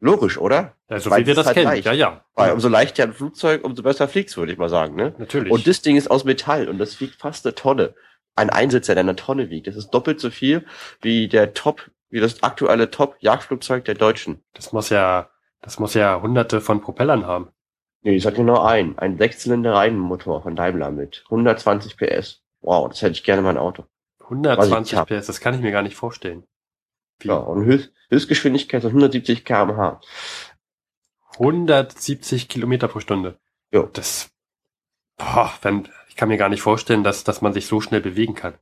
[0.00, 0.74] Logisch, oder?
[0.88, 1.66] Ja, so Weil wie wir das halt kennen.
[1.66, 1.84] leicht.
[1.84, 2.24] Ja, ja.
[2.34, 5.14] Weil umso leichter ein Flugzeug, umso besser fliegt's, würde ich mal sagen, ne?
[5.18, 5.52] Natürlich.
[5.52, 7.94] Und das Ding ist aus Metall und das wiegt fast eine Tonne.
[8.38, 9.66] Ein Einsitzer, der eine Tonne wiegt.
[9.66, 10.64] Das ist doppelt so viel
[11.00, 14.42] wie der Top, wie das aktuelle Top-Jagdflugzeug der Deutschen.
[14.54, 17.50] das muss ja, das muss ja hunderte von Propellern haben.
[18.02, 18.98] Nee, ich nur noch ein.
[18.98, 22.42] Ein Sechszylinder-Reihenmotor von Daimler mit 120 PS.
[22.60, 23.84] Wow, das hätte ich gerne in mein Auto.
[24.20, 25.08] 120 hab.
[25.08, 26.44] PS, das kann ich mir gar nicht vorstellen.
[27.18, 27.28] Wie?
[27.28, 30.00] Ja, und Höchst, Höchstgeschwindigkeit von 170 km/h.
[31.32, 33.38] 170 Kilometer pro Stunde.
[33.72, 33.88] Jo.
[33.92, 34.30] Das,
[35.16, 38.58] boah, wenn, kann mir gar nicht vorstellen, dass, dass man sich so schnell bewegen kann.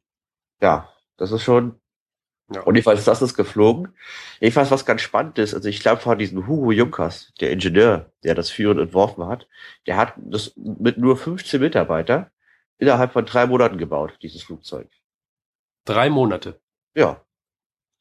[0.63, 1.81] Ja, das ist schon.
[2.55, 2.61] Ja.
[2.63, 3.93] Und jedenfalls das ist geflogen.
[4.39, 8.37] Jedenfalls was ganz spannend ist, also ich glaube von diesem Hugo Junkers, der Ingenieur, der
[8.37, 9.49] das führend entworfen hat,
[9.89, 12.31] der hat das mit nur 15 Mitarbeiter
[12.79, 14.89] innerhalb von drei Monaten gebaut, dieses Flugzeug.
[15.87, 16.61] Drei Monate.
[16.95, 17.21] Ja,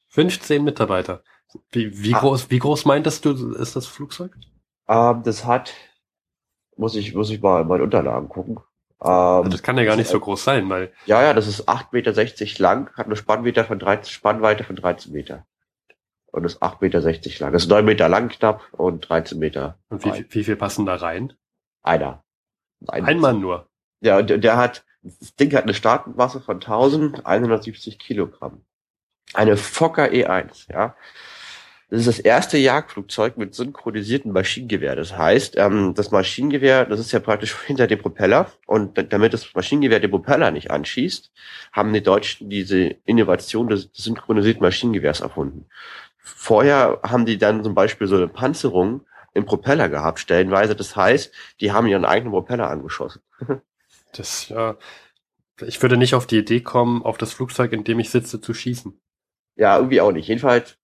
[0.09, 1.23] 15 Mitarbeiter.
[1.71, 2.19] Wie, wie Ah.
[2.19, 4.35] groß, wie groß meintest du, ist das Flugzeug?
[4.87, 5.73] ähm, das hat,
[6.77, 8.59] muss ich, muss ich mal in meine Unterlagen gucken.
[9.01, 11.67] Ähm, Also das kann ja gar nicht so groß sein, weil Ja, ja, das ist
[11.67, 11.91] 8,60
[12.43, 15.45] Meter lang, hat eine Spannweite von 13, Spannweite von 13 Meter.
[16.31, 16.99] Und ist 8,60 Meter
[17.45, 17.53] lang.
[17.53, 19.77] Das ist 9 Meter lang knapp und 13 Meter.
[19.89, 21.33] und wie, wie viel passen da rein?
[21.81, 22.23] Einer.
[22.87, 23.69] Ein, Ein Mann nur.
[24.01, 28.65] Ja, und der, der hat, das Ding hat eine Startmasse von 1170 Kilogramm.
[29.33, 30.95] Eine Fokker E1, ja.
[31.95, 34.97] Das ist das erste Jagdflugzeug mit synchronisiertem Maschinengewehr.
[34.97, 38.51] Das heißt, ähm, das Maschinengewehr, das ist ja praktisch hinter dem Propeller.
[38.67, 41.31] Und da- damit das Maschinengewehr den Propeller nicht anschießt,
[41.71, 45.67] haben die Deutschen diese Innovation des synchronisierten Maschinengewehrs erfunden.
[46.17, 50.75] Vorher haben die dann zum Beispiel so eine Panzerung im Propeller gehabt, stellenweise.
[50.75, 51.31] Das heißt,
[51.61, 53.21] die haben ihren eigenen Propeller angeschossen.
[54.11, 54.77] Das, ja,
[55.61, 58.53] ich würde nicht auf die Idee kommen, auf das Flugzeug, in dem ich sitze, zu
[58.53, 58.97] schießen.
[59.57, 60.29] Ja, irgendwie auch nicht.
[60.29, 60.77] Jedenfalls,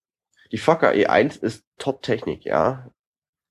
[0.52, 2.90] die Fokker E1 ist Top-Technik, ja.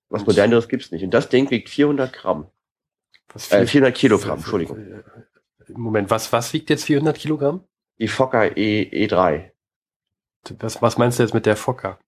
[0.10, 1.04] Was moderneres gibt's nicht.
[1.04, 2.48] Und das Ding wiegt 400 Gramm.
[3.34, 5.04] Was Äh, viel- 400 Kilogramm, Entschuldigung.
[5.70, 7.64] Moment, was, was wiegt jetzt 400 Kilogramm?
[8.00, 9.52] Die Fokker E, E3.
[10.60, 12.00] Was, was meinst du jetzt mit der Fokker?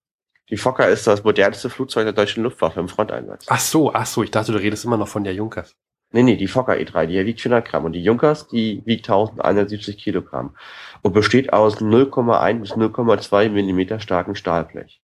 [0.49, 3.45] Die Fokker ist das modernste Flugzeug der deutschen Luftwaffe im Fronteinsatz.
[3.47, 5.75] Ach so, ach so, ich dachte, du redest immer noch von der Junkers.
[6.13, 7.85] Nee, nee, die Fokker E3, die wiegt 400 Gramm.
[7.85, 10.55] Und die Junkers, die wiegt 1170 Kilogramm.
[11.01, 15.01] Und besteht aus 0,1 bis 0,2 Millimeter starken Stahlblech.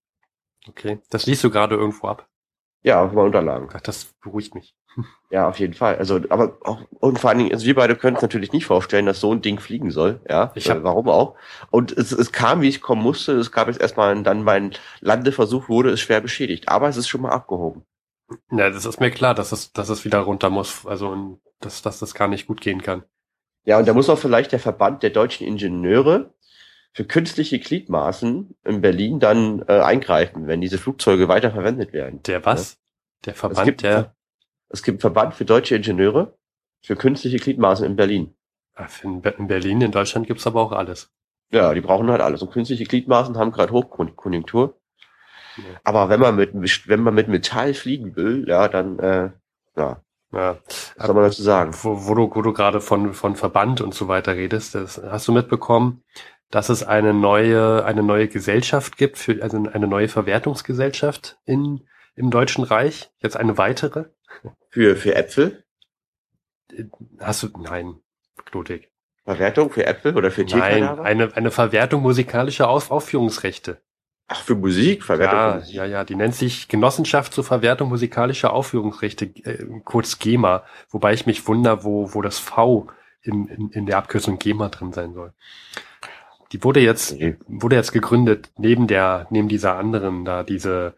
[0.68, 1.00] Okay.
[1.10, 2.28] Das liest du gerade irgendwo ab.
[2.84, 3.68] Ja, auf meinen Unterlagen.
[3.74, 4.74] Ach, das beruhigt mich.
[5.32, 5.96] Ja, auf jeden Fall.
[5.98, 9.06] Also, aber auch, und vor allen Dingen, also wir beide können es natürlich nicht vorstellen,
[9.06, 10.22] dass so ein Ding fliegen soll.
[10.28, 11.36] Ja, Ich hab- äh, warum auch?
[11.70, 13.34] Und es, es kam, wie es kommen musste.
[13.34, 16.68] Es gab jetzt erstmal dann mein Landeversuch wurde es schwer beschädigt.
[16.68, 17.84] Aber es ist schon mal abgehoben.
[18.52, 20.86] Ja, das ist mir klar, dass es, dass es wieder runter muss.
[20.86, 23.04] Also, dass, dass das gar nicht gut gehen kann.
[23.66, 26.34] Ja, und da muss auch vielleicht der Verband der deutschen Ingenieure
[26.94, 32.22] für künstliche Gliedmaßen in Berlin dann äh, eingreifen, wenn diese Flugzeuge weiter verwendet werden.
[32.24, 32.78] Der was?
[33.26, 34.16] Der Es Verband, gibt, der,
[34.70, 36.38] es gibt einen Verband für deutsche Ingenieure
[36.82, 38.36] für künstliche Gliedmaßen in Berlin.
[38.74, 41.12] Ach, in, Be- in Berlin, in Deutschland gibt's aber auch alles.
[41.52, 42.42] Ja, die brauchen halt alles.
[42.42, 44.79] Und künstliche Gliedmaßen haben gerade Hochkonjunktur.
[45.84, 46.54] Aber wenn man mit
[46.88, 49.30] wenn man mit Metall fliegen will, ja, dann äh,
[49.76, 50.58] ja, Ja.
[50.96, 51.74] was soll man dazu sagen?
[51.82, 55.28] Wo, wo du, wo du gerade von, von Verband und so weiter redest, das, hast
[55.28, 56.04] du mitbekommen,
[56.52, 62.32] dass es eine neue, eine neue Gesellschaft gibt, für, also eine neue Verwertungsgesellschaft in, im
[62.32, 63.12] Deutschen Reich?
[63.22, 64.06] Jetzt eine weitere?
[64.70, 65.64] Für für Äpfel,
[67.20, 67.96] Hast du, nein,
[68.46, 68.90] Knotig.
[69.26, 71.04] Verwertung für Äpfel oder für Nein, Tierkadaver?
[71.04, 73.82] eine, eine Verwertung musikalischer Auf Aufführungsrechte.
[74.30, 75.76] Ach, für Musik, Verwertung Ja, Musik.
[75.76, 81.26] ja, ja, die nennt sich Genossenschaft zur Verwertung musikalischer Aufführungsrechte, äh, kurz GEMA, wobei ich
[81.26, 82.88] mich wunder, wo, wo das V
[83.24, 85.34] in, in, in der Abkürzung GEMA drin sein soll.
[86.52, 87.38] Die wurde jetzt, Okay.
[87.48, 90.96] wurde jetzt gegründet, neben der, neben dieser anderen da, diese,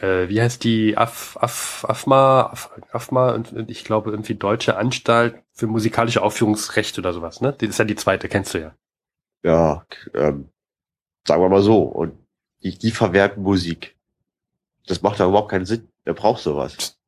[0.00, 5.36] äh, wie heißt die, Af, Af, AFMA, Af, AFMA, und ich glaube irgendwie Deutsche Anstalt
[5.54, 7.54] für musikalische Aufführungsrechte oder sowas, ne?
[7.60, 8.74] Die ist ja die zweite, kennst du ja.
[9.42, 10.50] Ja, ähm,
[11.26, 11.82] sagen wir mal so.
[11.82, 12.14] Und
[12.62, 13.96] die, die verwerten Musik.
[14.86, 15.88] Das macht da überhaupt keinen Sinn.
[16.04, 16.98] Wer braucht sowas?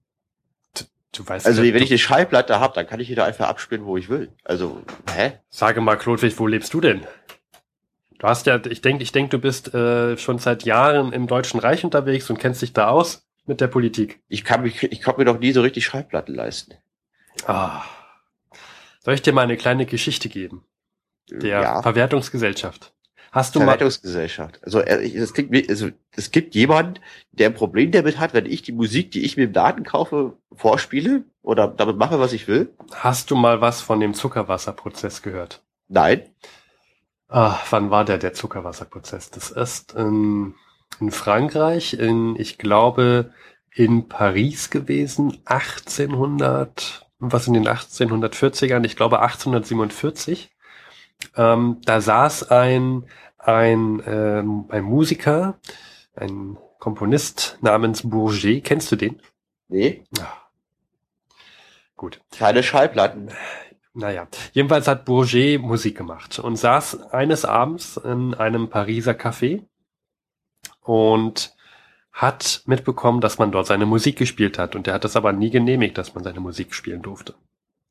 [1.13, 3.25] Du weißt Also ja, wenn du, ich eine Schallplatte habe, dann kann ich die da
[3.27, 4.33] einfach abspielen, wo ich will.
[4.45, 4.83] Also,
[5.15, 5.33] hä?
[5.51, 7.07] Sage mal, Klodwig, wo lebst du denn?
[8.19, 11.61] Du hast ja, ich denke, ich denk, du bist äh, schon seit Jahren im Deutschen
[11.61, 14.23] Reich unterwegs und kennst dich da aus mit der Politik.
[14.29, 16.75] Ich kann mich, ich konnte mir doch nie so richtig Schallplatten leisten.
[17.47, 17.83] Ah.
[19.01, 20.65] Soll ich dir mal eine kleine Geschichte geben?
[21.31, 22.95] Der ja, Verwertungsgesellschaft.
[23.33, 24.61] Hast du mal, Verwertungsgesellschaft.
[24.63, 27.01] Also äh, es klingt, wie- also es gibt jemand,
[27.33, 30.35] der ein Problem damit hat, wenn ich die Musik, die ich mir im Laden kaufe,
[30.53, 32.69] vorspiele oder damit mache, was ich will.
[32.93, 35.63] hast du mal was von dem Zuckerwasserprozess gehört?
[35.89, 36.23] Nein.
[37.29, 39.31] Ah, wann war der, der Zuckerwasserprozess?
[39.31, 40.55] Das ist, ähm,
[41.01, 43.33] in Frankreich, in, ich glaube,
[43.75, 50.52] in Paris gewesen, 1800, was in den 1840ern, ich glaube 1847.
[51.37, 53.05] Ähm, da saß ein,
[53.39, 55.59] ein, ähm, ein Musiker,
[56.15, 58.65] ein Komponist namens Bourget.
[58.65, 59.21] Kennst du den?
[59.69, 60.05] Nee.
[60.19, 60.43] Ah.
[61.97, 62.21] Gut.
[62.37, 63.31] Keine Schallplatten.
[63.95, 69.65] Naja, jedenfalls hat Bourget Musik gemacht und saß eines Abends in einem Pariser Café
[70.81, 71.55] und
[72.13, 74.77] hat mitbekommen, dass man dort seine Musik gespielt hat.
[74.77, 77.35] Und er hat das aber nie genehmigt, dass man seine Musik spielen durfte.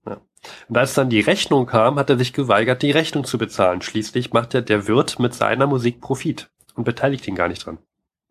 [0.06, 0.22] Ja.
[0.70, 3.82] Und als dann die Rechnung kam, hat er sich geweigert, die Rechnung zu bezahlen.
[3.82, 7.78] Schließlich macht er der Wirt mit seiner Musik Profit und beteiligt ihn gar nicht dran.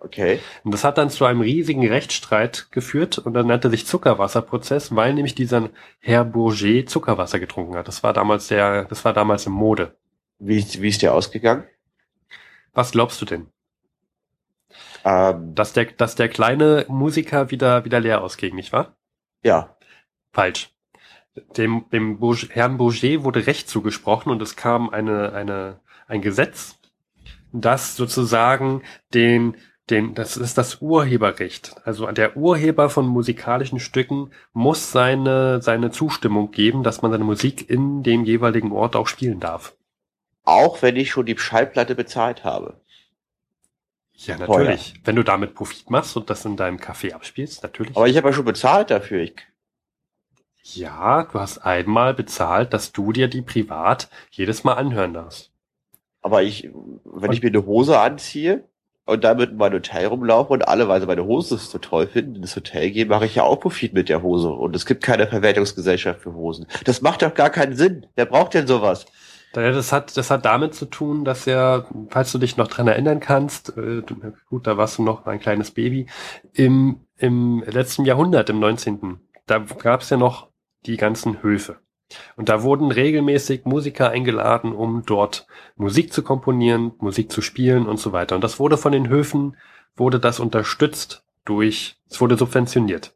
[0.03, 0.41] Okay.
[0.65, 5.13] Und das hat dann zu einem riesigen Rechtsstreit geführt und dann nannte sich Zuckerwasserprozess, weil
[5.13, 5.69] nämlich dieser
[6.01, 7.87] Herr Bourget Zuckerwasser getrunken hat.
[7.87, 9.97] Das war damals der, das war damals im Mode.
[10.39, 11.65] Wie, wie ist der ausgegangen?
[12.73, 13.49] Was glaubst du denn?
[15.05, 18.97] Ähm, Dass der, dass der kleine Musiker wieder, wieder leer ausging, nicht wahr?
[19.43, 19.77] ja.
[20.33, 20.73] Falsch.
[21.57, 26.79] Dem, dem Bourget, Herrn Bourget wurde Recht zugesprochen und es kam eine, eine, ein Gesetz,
[27.53, 28.83] das sozusagen
[29.15, 29.57] den,
[29.91, 31.77] den, das ist das Urheberrecht.
[31.85, 37.69] Also der Urheber von musikalischen Stücken muss seine, seine Zustimmung geben, dass man seine Musik
[37.71, 39.75] in dem jeweiligen Ort auch spielen darf.
[40.45, 42.81] Auch wenn ich schon die Schallplatte bezahlt habe.
[44.15, 44.95] Ja, natürlich.
[45.05, 47.97] Wenn du damit Profit machst und das in deinem Café abspielst, natürlich.
[47.97, 49.23] Aber ich habe ja schon bezahlt dafür.
[49.23, 49.35] Ich,
[50.63, 55.51] ja, du hast einmal bezahlt, dass du dir die privat jedes Mal anhören darfst.
[56.23, 56.71] aber ich,
[57.05, 58.65] wenn ich mir eine Hose anziehe
[59.07, 62.55] und damit in mein Hotel rumlaufe und alle Weise meine Hose so toll finden, ins
[62.57, 64.51] Hotel gehen, mache ich ja auch Profit mit der Hose.
[64.51, 66.67] Und es gibt keine Verwertungsgesellschaft für Hosen.
[66.85, 68.07] Das macht doch gar keinen Sinn.
[68.15, 69.07] Wer braucht denn sowas?
[69.57, 72.87] Ja, Das hat, das hat damit zu tun, dass er, falls du dich noch dran
[72.87, 74.03] erinnern kannst, äh,
[74.49, 76.07] gut, da warst du noch ein kleines Baby,
[76.53, 80.50] im, im letzten Jahrhundert, im 19., da gab es ja noch
[80.87, 81.79] die ganzen Höfe.
[82.37, 87.99] Und da wurden regelmäßig Musiker eingeladen, um dort Musik zu komponieren, Musik zu spielen und
[87.99, 88.35] so weiter.
[88.35, 89.57] Und das wurde von den Höfen,
[89.97, 93.15] wurde das unterstützt durch, es wurde subventioniert.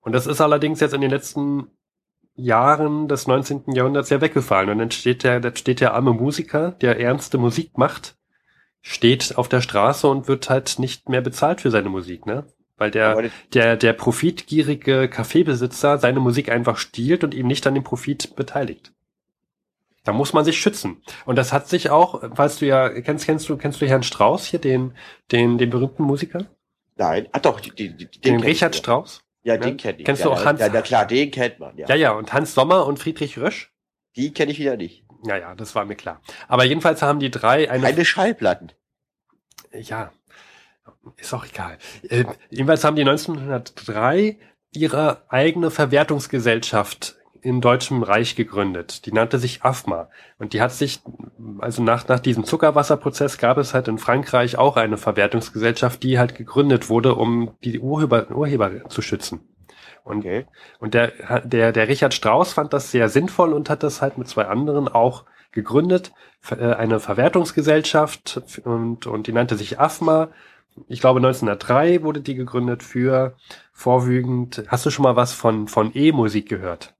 [0.00, 1.68] Und das ist allerdings jetzt in den letzten
[2.34, 3.72] Jahren des 19.
[3.72, 4.70] Jahrhunderts ja weggefallen.
[4.70, 8.16] Und dann steht der, dann steht der arme Musiker, der ernste Musik macht,
[8.80, 12.46] steht auf der Straße und wird halt nicht mehr bezahlt für seine Musik, ne?
[12.78, 17.84] Weil der, der, der profitgierige Kaffeebesitzer seine Musik einfach stiehlt und ihm nicht an dem
[17.84, 18.92] Profit beteiligt.
[20.04, 21.02] Da muss man sich schützen.
[21.26, 24.46] Und das hat sich auch, falls du ja, kennst, kennst du, kennst du Herrn Strauß
[24.46, 24.94] hier, den,
[25.32, 26.46] den, den berühmten Musiker?
[26.96, 28.78] Nein, ah doch, die, die, die, Den, ich Richard ja.
[28.78, 29.22] Strauß?
[29.42, 29.60] Ja, Ja?
[29.60, 30.04] den kenn ich.
[30.04, 31.88] Kennst ja, du auch Hans- Ja, na klar, den kennt man, ja.
[31.88, 33.72] Ja, ja, und Hans Sommer und Friedrich Rösch?
[34.16, 35.04] Die kenne ich wieder nicht.
[35.24, 36.20] Ja, ja, das war mir klar.
[36.46, 38.72] Aber jedenfalls haben die drei eine, Keine Schallplatten.
[39.72, 40.12] ja,
[41.16, 41.78] ist auch egal.
[42.08, 44.38] Äh, jedenfalls haben die 1903
[44.72, 49.06] ihre eigene Verwertungsgesellschaft im Deutschen Reich gegründet.
[49.06, 50.08] Die nannte sich AFMA.
[50.38, 51.00] Und die hat sich,
[51.60, 56.34] also nach, nach diesem Zuckerwasserprozess gab es halt in Frankreich auch eine Verwertungsgesellschaft, die halt
[56.34, 59.40] gegründet wurde, um die Urheber, Urheber zu schützen.
[60.04, 60.46] Und Okay.
[60.80, 64.26] und der, der, der Richard Strauss fand das sehr sinnvoll und hat das halt mit
[64.26, 66.12] zwei anderen auch gegründet.
[66.50, 70.28] Äh, Eine Verwertungsgesellschaft und, und die nannte sich AFMA.
[70.88, 73.36] Ich glaube 1903 wurde die gegründet für
[73.72, 74.64] vorwiegend.
[74.68, 76.94] Hast du schon mal was von, von E-Musik gehört?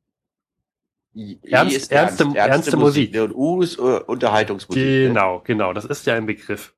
[1.15, 3.13] I Ernst- ist ernste- ernste Musik.
[3.13, 4.83] ne, Und U ist äh, Unterhaltungsmusik.
[4.83, 5.09] Ne?
[5.09, 5.73] Genau, genau.
[5.73, 6.75] Das ist ja ein Begriff.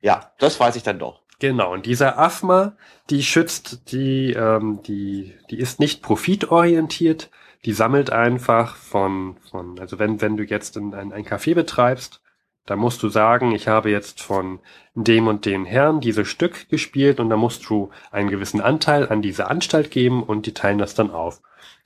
[0.00, 1.22] Ja, das weiß ich dann doch.
[1.38, 2.76] Genau, und dieser AFMA,
[3.10, 7.30] die schützt, die, ähm, die, die ist nicht profitorientiert,
[7.64, 12.21] die sammelt einfach von, von, also wenn, wenn du jetzt in ein, ein Café betreibst,
[12.66, 14.60] da musst du sagen, ich habe jetzt von
[14.94, 19.22] dem und den Herrn dieses Stück gespielt und da musst du einen gewissen Anteil an
[19.22, 21.40] diese Anstalt geben und die teilen das dann auf.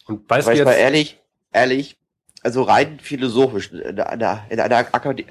[0.06, 1.20] Und weißt Aber du ich mal jetzt, ehrlich,
[1.52, 1.96] ehrlich,
[2.42, 4.86] also rein philosophisch, in einer, in, einer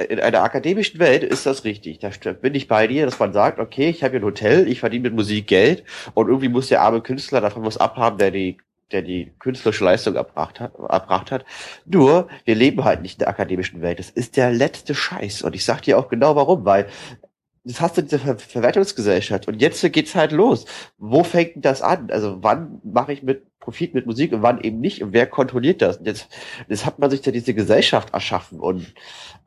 [0.10, 1.99] in einer akademischen Welt ist das richtig.
[1.99, 4.79] Da bin ich bei dir, dass man sagt, okay, ich habe hier ein Hotel, ich
[4.79, 8.58] verdiene mit Musik Geld und irgendwie muss der arme Künstler davon was abhaben, der die
[8.91, 11.45] der die künstlerische Leistung erbracht hat, erbracht hat.
[11.86, 14.00] Nur, wir leben halt nicht in der akademischen Welt.
[14.00, 15.41] Das ist der letzte Scheiß.
[15.41, 16.88] Und ich sag dir auch genau warum, weil
[17.65, 20.65] das hast du diese Ver Verwertungsgesellschaft und jetzt geht's halt los.
[21.00, 22.12] Wo fängt denn das an?
[22.12, 25.02] Also wann mache ich mit Profit mit Musik und wann eben nicht?
[25.02, 25.98] Und wer kontrolliert das?
[25.98, 26.28] Und jetzt,
[26.69, 28.93] jetzt hat man sich da diese Gesellschaft erschaffen und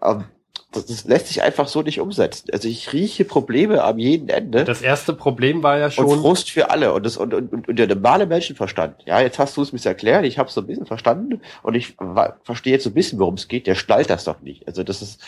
[0.02, 0.24] ähm,
[0.72, 2.48] das, das lässt sich einfach so nicht umsetzen.
[2.52, 6.50] Also ich rieche Probleme am jeden Ende das erste Problem war ja und schon, Frust
[6.50, 8.96] für alle und das und, und, und, und der normale Menschenverstand.
[9.06, 11.74] Ja, jetzt hast du es mir erklärt, ich habe es so ein bisschen verstanden und
[11.74, 11.96] ich
[12.42, 13.66] verstehe jetzt so ein bisschen, worum es geht.
[13.66, 14.66] Der schnallt das doch nicht.
[14.66, 15.22] Also das ist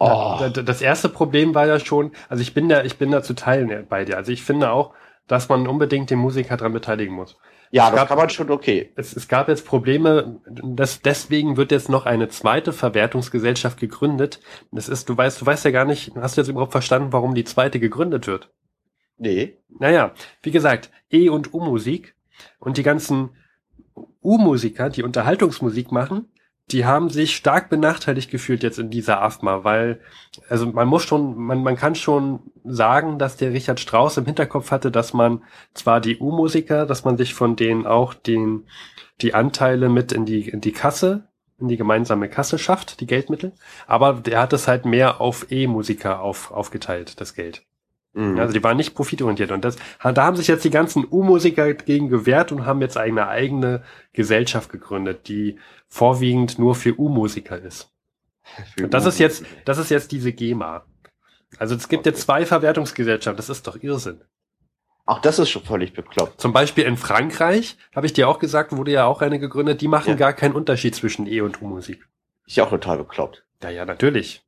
[0.00, 0.36] Oh.
[0.40, 3.22] da, da, das erste Problem war ja schon, also ich bin da, ich bin da
[3.22, 4.16] zu teilen bei dir.
[4.16, 4.92] Also ich finde auch,
[5.28, 7.36] dass man unbedingt den Musiker dran beteiligen muss.
[7.70, 8.92] Ja, das gab- kann man schon okay.
[8.96, 14.40] Es, es gab jetzt Probleme, das, deswegen wird jetzt noch eine zweite Verwertungsgesellschaft gegründet.
[14.72, 17.34] Das ist, du weißt, du weißt ja gar nicht, hast du jetzt überhaupt verstanden, warum
[17.34, 18.50] die zweite gegründet wird?
[19.18, 19.58] Nee.
[19.68, 22.14] Naja, wie gesagt, E- und U-Musik
[22.58, 23.30] und die ganzen
[24.22, 26.30] U-Musiker, die Unterhaltungsmusik machen,
[26.70, 30.00] die haben sich stark benachteiligt gefühlt jetzt in dieser AFMA, weil,
[30.48, 34.70] also man muss schon, man, man kann schon sagen, dass der Richard Strauss im Hinterkopf
[34.70, 38.66] hatte, dass man zwar die U-Musiker, dass man sich von denen auch den,
[39.20, 41.28] die Anteile mit in die, in die Kasse,
[41.58, 43.52] in die gemeinsame Kasse schafft, die Geldmittel,
[43.86, 47.64] aber der hat es halt mehr auf E-Musiker auf, aufgeteilt, das Geld.
[48.14, 48.38] Mhm.
[48.38, 49.50] Also die waren nicht profitorientiert.
[49.50, 53.28] Und das, da haben sich jetzt die ganzen U-Musiker gegen gewehrt und haben jetzt eine
[53.28, 57.90] eigene Gesellschaft gegründet, die vorwiegend nur für U-Musiker ist.
[58.76, 60.84] Für Und das ist jetzt, das ist jetzt diese GEMA.
[61.58, 64.22] Also es gibt jetzt zwei Verwertungsgesellschaften, das ist doch Irrsinn.
[65.04, 66.40] Auch das ist schon völlig bekloppt.
[66.40, 69.88] Zum Beispiel in Frankreich, habe ich dir auch gesagt, wurde ja auch eine gegründet, die
[69.88, 70.16] machen Ja.
[70.16, 72.06] gar keinen Unterschied zwischen E- und U-Musik.
[72.46, 73.44] Ist ja auch total bekloppt.
[73.62, 74.42] Ja, ja, natürlich.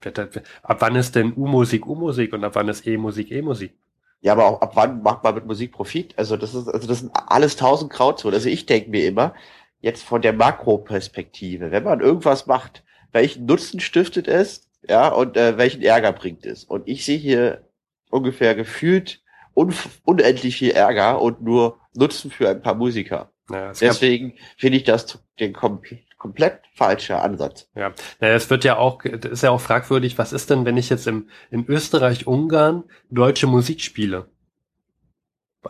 [0.63, 3.75] Ab wann ist denn U-Musik U-Musik und ab wann ist E-Musik E-Musik?
[4.21, 6.17] Ja, aber auch ab wann macht man mit Musik Profit?
[6.19, 8.37] Also das ist, also das sind alles tausend Grauzone.
[8.37, 9.35] Also ich denke mir immer,
[9.81, 15.59] jetzt von der Makroperspektive, wenn man irgendwas macht, welchen Nutzen stiftet es, ja, und äh,
[15.59, 16.65] welchen Ärger bringt es?
[16.65, 17.65] Und ich sehe hier
[18.11, 19.23] ungefähr gefühlt
[19.55, 23.31] un unendlich viel Ärger und nur Nutzen für ein paar Musiker.
[23.49, 25.83] Naja, Deswegen finde ich das den kom
[26.21, 27.69] komplett falscher Ansatz.
[27.75, 30.77] Ja, naja, es wird ja auch, das ist ja auch fragwürdig, was ist denn, wenn
[30.77, 34.29] ich jetzt im, in Österreich, Ungarn deutsche Musik spiele?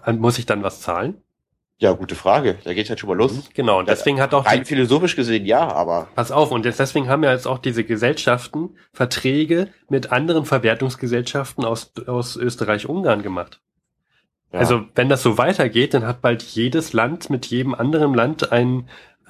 [0.06, 1.22] Muss ich dann was zahlen?
[1.78, 2.58] Ja, gute Frage.
[2.64, 3.48] Da geht's halt schon mal los.
[3.54, 7.08] Genau, und deswegen hat auch Rein die, philosophisch gesehen ja, aber pass auf, und deswegen
[7.08, 13.62] haben ja jetzt auch diese Gesellschaften Verträge mit anderen Verwertungsgesellschaften aus, aus Österreich, Ungarn gemacht.
[14.52, 14.58] ja.
[14.58, 18.80] Also, wenn das so weitergeht, dann hat bald jedes Land mit jedem anderen Land ein,
[18.80, 18.82] äh,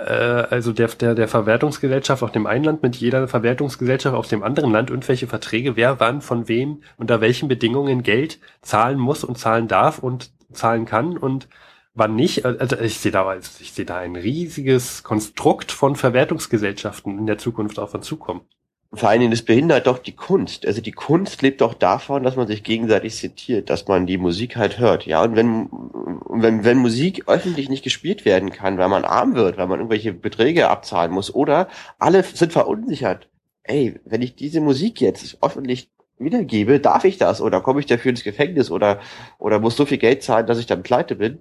[0.05, 4.73] also der, der, der Verwertungsgesellschaft auf dem einen Land mit jeder Verwertungsgesellschaft auf dem anderen
[4.73, 9.69] Land irgendwelche Verträge, wer wann von wem unter welchen Bedingungen Geld zahlen muss und zahlen
[9.69, 11.49] darf und zahlen kann und
[11.95, 12.45] wann nicht.
[12.45, 17.79] Also ich sehe da, ich sehe da ein riesiges Konstrukt von Verwertungsgesellschaften in der Zukunft
[17.79, 18.43] auf uns zukommen.
[18.93, 20.67] Vor allen Dingen, das behindert doch die Kunst.
[20.67, 24.57] Also die Kunst lebt doch davon, dass man sich gegenseitig zitiert, dass man die Musik
[24.57, 25.07] halt hört.
[25.07, 25.69] Ja, und wenn,
[26.29, 30.13] wenn, wenn Musik öffentlich nicht gespielt werden kann, weil man arm wird, weil man irgendwelche
[30.13, 31.69] Beträge abzahlen muss, oder
[32.01, 33.29] alle sind verunsichert.
[33.63, 35.89] Ey, wenn ich diese Musik jetzt öffentlich
[36.21, 37.41] wiedergebe, darf ich das?
[37.41, 38.71] Oder komme ich dafür ins Gefängnis?
[38.71, 39.01] Oder,
[39.39, 41.41] oder muss so viel Geld zahlen, dass ich dann pleite bin?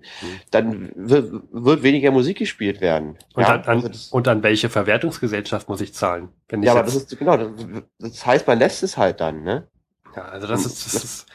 [0.51, 3.17] Dann wird, wird weniger Musik gespielt werden.
[3.33, 6.29] Und, ja, an, also das- und an welche Verwertungsgesellschaft muss ich zahlen?
[6.47, 7.51] Wenn ich ja aber das ist, genau, das,
[7.99, 9.67] das heißt, man lässt es halt dann, ne?
[10.15, 11.27] Ja, also das ist, das ist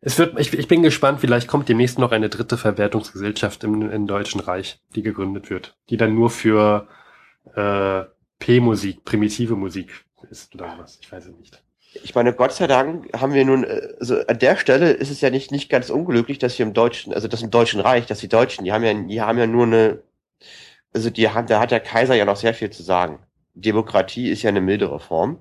[0.00, 4.06] es wird, ich, ich bin gespannt, vielleicht kommt demnächst noch eine dritte Verwertungsgesellschaft im, im
[4.06, 6.86] Deutschen Reich, die gegründet wird, die dann nur für
[7.54, 8.04] äh,
[8.38, 11.62] P-Musik, primitive Musik ist oder was, ich weiß es nicht.
[12.02, 15.20] Ich meine, Gott sei Dank haben wir nun, äh, also an der Stelle ist es
[15.20, 18.20] ja nicht, nicht ganz unglücklich, dass hier im Deutschen, also das im Deutschen Reich, dass
[18.20, 20.02] die Deutschen, die haben ja, die haben ja nur eine,
[20.94, 23.18] also die haben, da hat der Kaiser ja noch sehr viel zu sagen.
[23.54, 25.40] Demokratie ist ja eine mildere Form.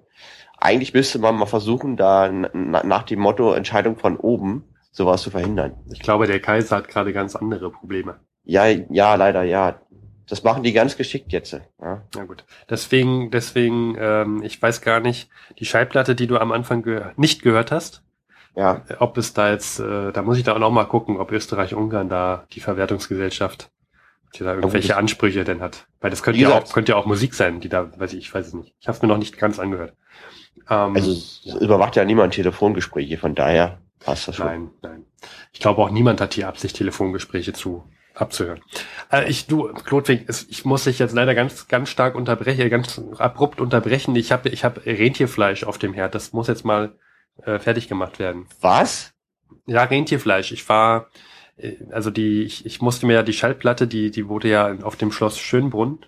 [0.57, 5.29] Eigentlich müsste man mal versuchen, da na, nach dem Motto Entscheidung von oben sowas zu
[5.29, 5.73] verhindern.
[5.91, 8.19] Ich glaube, der Kaiser hat gerade ganz andere Probleme.
[8.45, 9.81] Ja, ja, leider, ja.
[10.27, 11.53] Das machen die ganz geschickt jetzt.
[11.53, 12.01] Ja.
[12.15, 12.45] Na gut.
[12.69, 17.43] Deswegen, deswegen, ähm, ich weiß gar nicht, die Schallplatte, die du am Anfang ge nicht
[17.43, 18.01] gehört hast,
[18.55, 18.81] ja.
[18.99, 22.09] ob es da jetzt, äh, da muss ich da auch noch mal gucken, ob Österreich-Ungarn
[22.09, 23.69] da die Verwertungsgesellschaft,
[24.35, 25.85] die da irgendwelche das- Ansprüche denn hat.
[26.01, 28.33] Weil das könnte ja auch, könnte ja auch Musik sein, die da, weiß ich, ich
[28.33, 28.73] weiß es nicht.
[28.79, 29.93] Ich habe es mir noch nicht ganz angehört.
[30.69, 31.57] Ähm, Also es ja.
[31.59, 34.47] überwacht ja niemand Telefongespräche, von daher passt das schon.
[34.47, 35.05] nein, nein.
[35.53, 37.83] Ich glaube auch niemand hat die Absicht, Telefongespräche zu
[38.15, 38.61] abzuhören.
[39.11, 42.99] Äh, ich, du, Klodwig, es- ich muss dich jetzt leider ganz, ganz stark unterbrechen, ganz
[43.17, 44.15] abrupt unterbrechen.
[44.15, 46.15] Ich habe, ich habe Rentierfleisch auf dem Herd.
[46.15, 46.95] Das muss jetzt mal
[47.43, 48.47] äh, fertig gemacht werden.
[48.61, 49.13] Was?
[49.67, 50.51] Ja, Rentierfleisch.
[50.51, 51.07] Ich war,
[51.57, 54.95] äh, also die, ich, ich musste mir ja die Schallplatte, die, die wurde ja auf
[54.95, 56.05] dem Schloss Schönbrunn,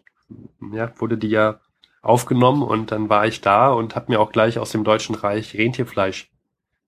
[0.73, 1.59] ja, wurde die ja
[2.01, 5.55] aufgenommen und dann war ich da und habe mir auch gleich aus dem Deutschen Reich
[5.57, 6.31] Rentierfleisch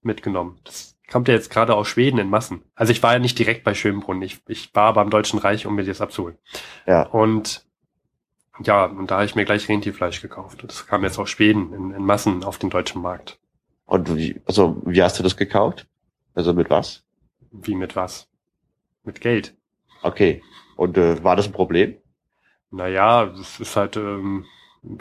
[0.01, 0.59] mitgenommen.
[0.63, 2.63] Das kommt ja jetzt gerade aus Schweden in Massen.
[2.75, 5.75] Also ich war ja nicht direkt bei Schönbrunn, ich, ich war beim Deutschen Reich, um
[5.75, 6.37] mir das abzuholen.
[6.85, 7.03] Ja.
[7.03, 7.65] Und
[8.61, 10.63] ja, und da habe ich mir gleich Rentierfleisch gekauft.
[10.63, 13.39] Das kam jetzt aus Schweden in, in Massen auf den deutschen Markt.
[13.85, 15.87] Und wie, also, wie hast du das gekauft?
[16.35, 17.03] Also mit was?
[17.51, 18.27] Wie mit was?
[19.03, 19.55] Mit Geld.
[20.01, 20.43] Okay.
[20.75, 21.95] Und äh, war das ein Problem?
[22.69, 24.45] Naja, es ist halt, ähm,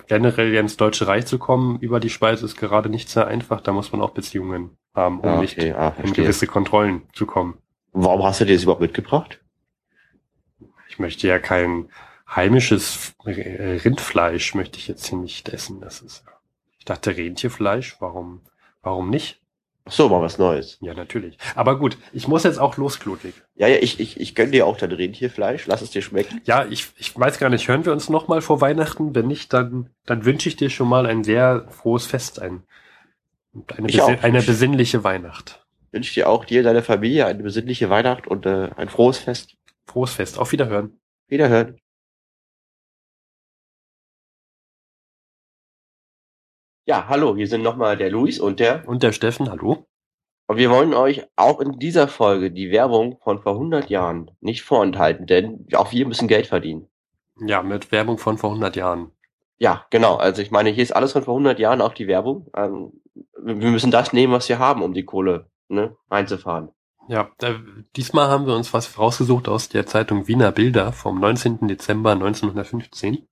[0.06, 3.61] generell ins Deutsche Reich zu kommen über die Schweiz ist gerade nicht sehr einfach.
[3.61, 4.76] Da muss man auch Beziehungen
[5.07, 7.59] um Ah, nicht okay, ah, in gewisse Kontrollen zu kommen.
[7.92, 9.40] Warum hast du dir das überhaupt mitgebracht?
[10.88, 11.88] Ich möchte ja kein
[12.34, 15.80] heimisches äh, Rindfleisch möchte ich jetzt hier nicht essen.
[15.80, 16.24] Das ist,
[16.78, 17.96] ich dachte Rentierfleisch.
[18.01, 18.42] Warum,
[18.82, 19.40] warum nicht?
[19.88, 20.76] Ach so, mal was Neues.
[20.82, 21.38] Ja, natürlich.
[21.55, 23.32] Aber gut, ich muss jetzt auch los, Ludwig.
[23.55, 25.66] Ja, ja, ich, ich, ich gönn dir auch dein Rentierfleisch.
[25.66, 26.42] Lass es dir schmecken.
[26.44, 29.14] Ja, ich, ich weiß gar nicht, hören wir uns noch mal vor Weihnachten?
[29.14, 32.64] Wenn nicht, dann, dann wünsche ich dir schon mal ein sehr frohes Fest, ein,
[33.55, 35.66] eine, Ich besin eine besinnliche Weihnacht.
[35.90, 39.57] Wünsche dir auch dir, deiner Familie eine besinnliche Weihnacht und äh, ein frohes Fest.
[39.86, 40.38] Frohes Fest.
[40.38, 41.01] Auf Wiederhören.
[41.28, 41.80] Wiederhören.
[46.86, 48.86] Ja, hallo, hier sind nochmal der Luis und der.
[48.88, 49.86] Und der Steffen, hallo?
[50.46, 54.62] Und wir wollen euch auch in dieser Folge die Werbung von vor 100 Jahren nicht
[54.62, 56.88] vorenthalten, denn auch wir müssen Geld verdienen.
[57.46, 59.12] Ja, mit Werbung von vor 100 Jahren.
[59.59, 60.16] Ja, genau.
[60.16, 62.51] Also ich meine, hier ist alles von vor 100 Jahren auch die Werbung.
[62.57, 62.92] Ähm,
[63.43, 66.70] wir müssen das nehmen, was wir haben, um die Kohle ne, einzufahren.
[67.09, 67.55] Ja, äh,
[67.97, 71.66] diesmal haben wir uns was rausgesucht aus der Zeitung Wiener Bilder vom 19.
[71.66, 73.26] Dezember 1915.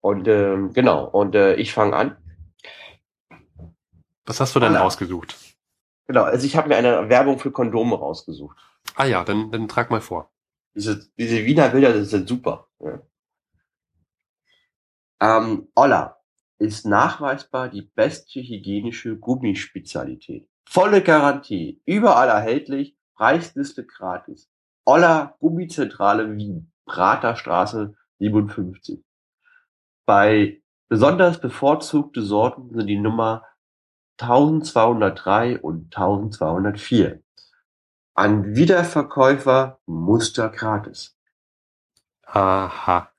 [0.00, 2.16] Und ähm, genau, und äh, ich fange an.
[4.24, 4.82] Was hast du denn Holla.
[4.82, 5.36] rausgesucht?
[6.06, 8.56] Genau, also ich habe mir eine Werbung für Kondome rausgesucht.
[8.94, 10.30] Ah ja, dann, dann trag mal vor.
[10.74, 12.68] Diese, diese Wiener Bilder das sind super.
[12.80, 13.00] Ja.
[15.20, 16.19] Ähm, Olla
[16.60, 20.46] ist nachweisbar die beste hygienische Gummispezialität.
[20.66, 24.50] Volle Garantie, überall erhältlich, Preisliste gratis.
[24.84, 29.02] Olla Gummizentrale Wien, Praterstraße 57.
[30.04, 33.44] Bei besonders bevorzugte Sorten sind die Nummer
[34.18, 37.22] 1203 und 1204.
[38.14, 41.16] An Wiederverkäufer Muster gratis.
[42.26, 43.10] Aha,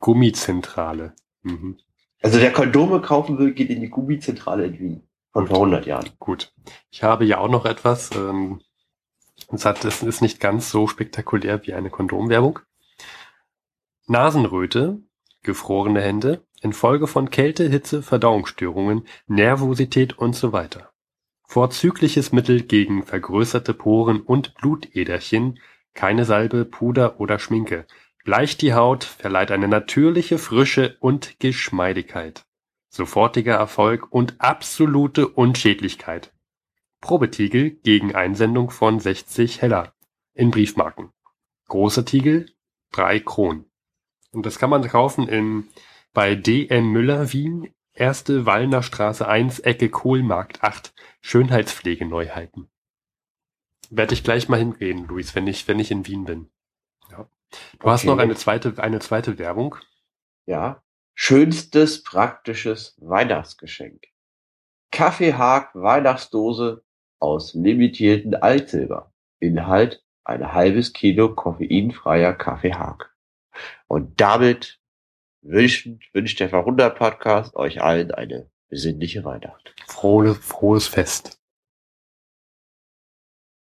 [0.00, 1.14] Gummizentrale.
[1.42, 1.78] Mhm.
[2.20, 5.02] Also wer Kondome kaufen will, geht in die Gummizentrale in Wien.
[5.32, 6.10] Von vor 100 Jahren.
[6.18, 6.52] Gut.
[6.90, 8.10] Ich habe ja auch noch etwas.
[8.14, 8.60] Ähm,
[9.52, 12.58] es, hat, es ist nicht ganz so spektakulär wie eine Kondomwerbung.
[14.06, 14.98] Nasenröte,
[15.42, 20.90] gefrorene Hände, infolge von Kälte, Hitze, Verdauungsstörungen, Nervosität und so weiter.
[21.46, 25.58] Vorzügliches Mittel gegen vergrößerte Poren und Blutäderchen,
[25.94, 27.86] keine Salbe, Puder oder Schminke.
[28.24, 32.44] Bleicht die Haut, verleiht eine natürliche Frische und Geschmeidigkeit.
[32.90, 36.32] Sofortiger Erfolg und absolute Unschädlichkeit.
[37.00, 39.94] Probetiegel gegen Einsendung von 60 Heller
[40.34, 41.10] in Briefmarken.
[41.68, 42.46] Großer Tiegel,
[42.92, 43.64] drei Kronen.
[44.32, 45.68] Und das kann man kaufen in,
[46.12, 52.68] bei DM Müller Wien, erste Wallner Straße 1, Ecke Kohlmarkt 8, Schönheitspflegeneuheiten.
[53.88, 56.50] Werde ich gleich mal hingehen, Luis, wenn ich, wenn ich in Wien bin.
[57.78, 58.08] Du hast Okay.
[58.10, 59.76] noch eine zweite, eine zweite Werbung.
[60.46, 60.82] Ja.
[61.14, 64.04] Schönstes praktisches Weihnachtsgeschenk.
[64.92, 66.84] Kaffeehag Weihnachtsdose
[67.18, 69.12] aus limitierten Altsilber.
[69.38, 73.10] Inhalt ein halbes Kilo koffeinfreier Kaffeehag.
[73.88, 74.80] Und damit
[75.42, 79.74] wünscht, wünscht der Verwunder Podcast euch allen eine besinnliche Weihnacht.
[79.88, 81.39] Frohe, frohes Fest.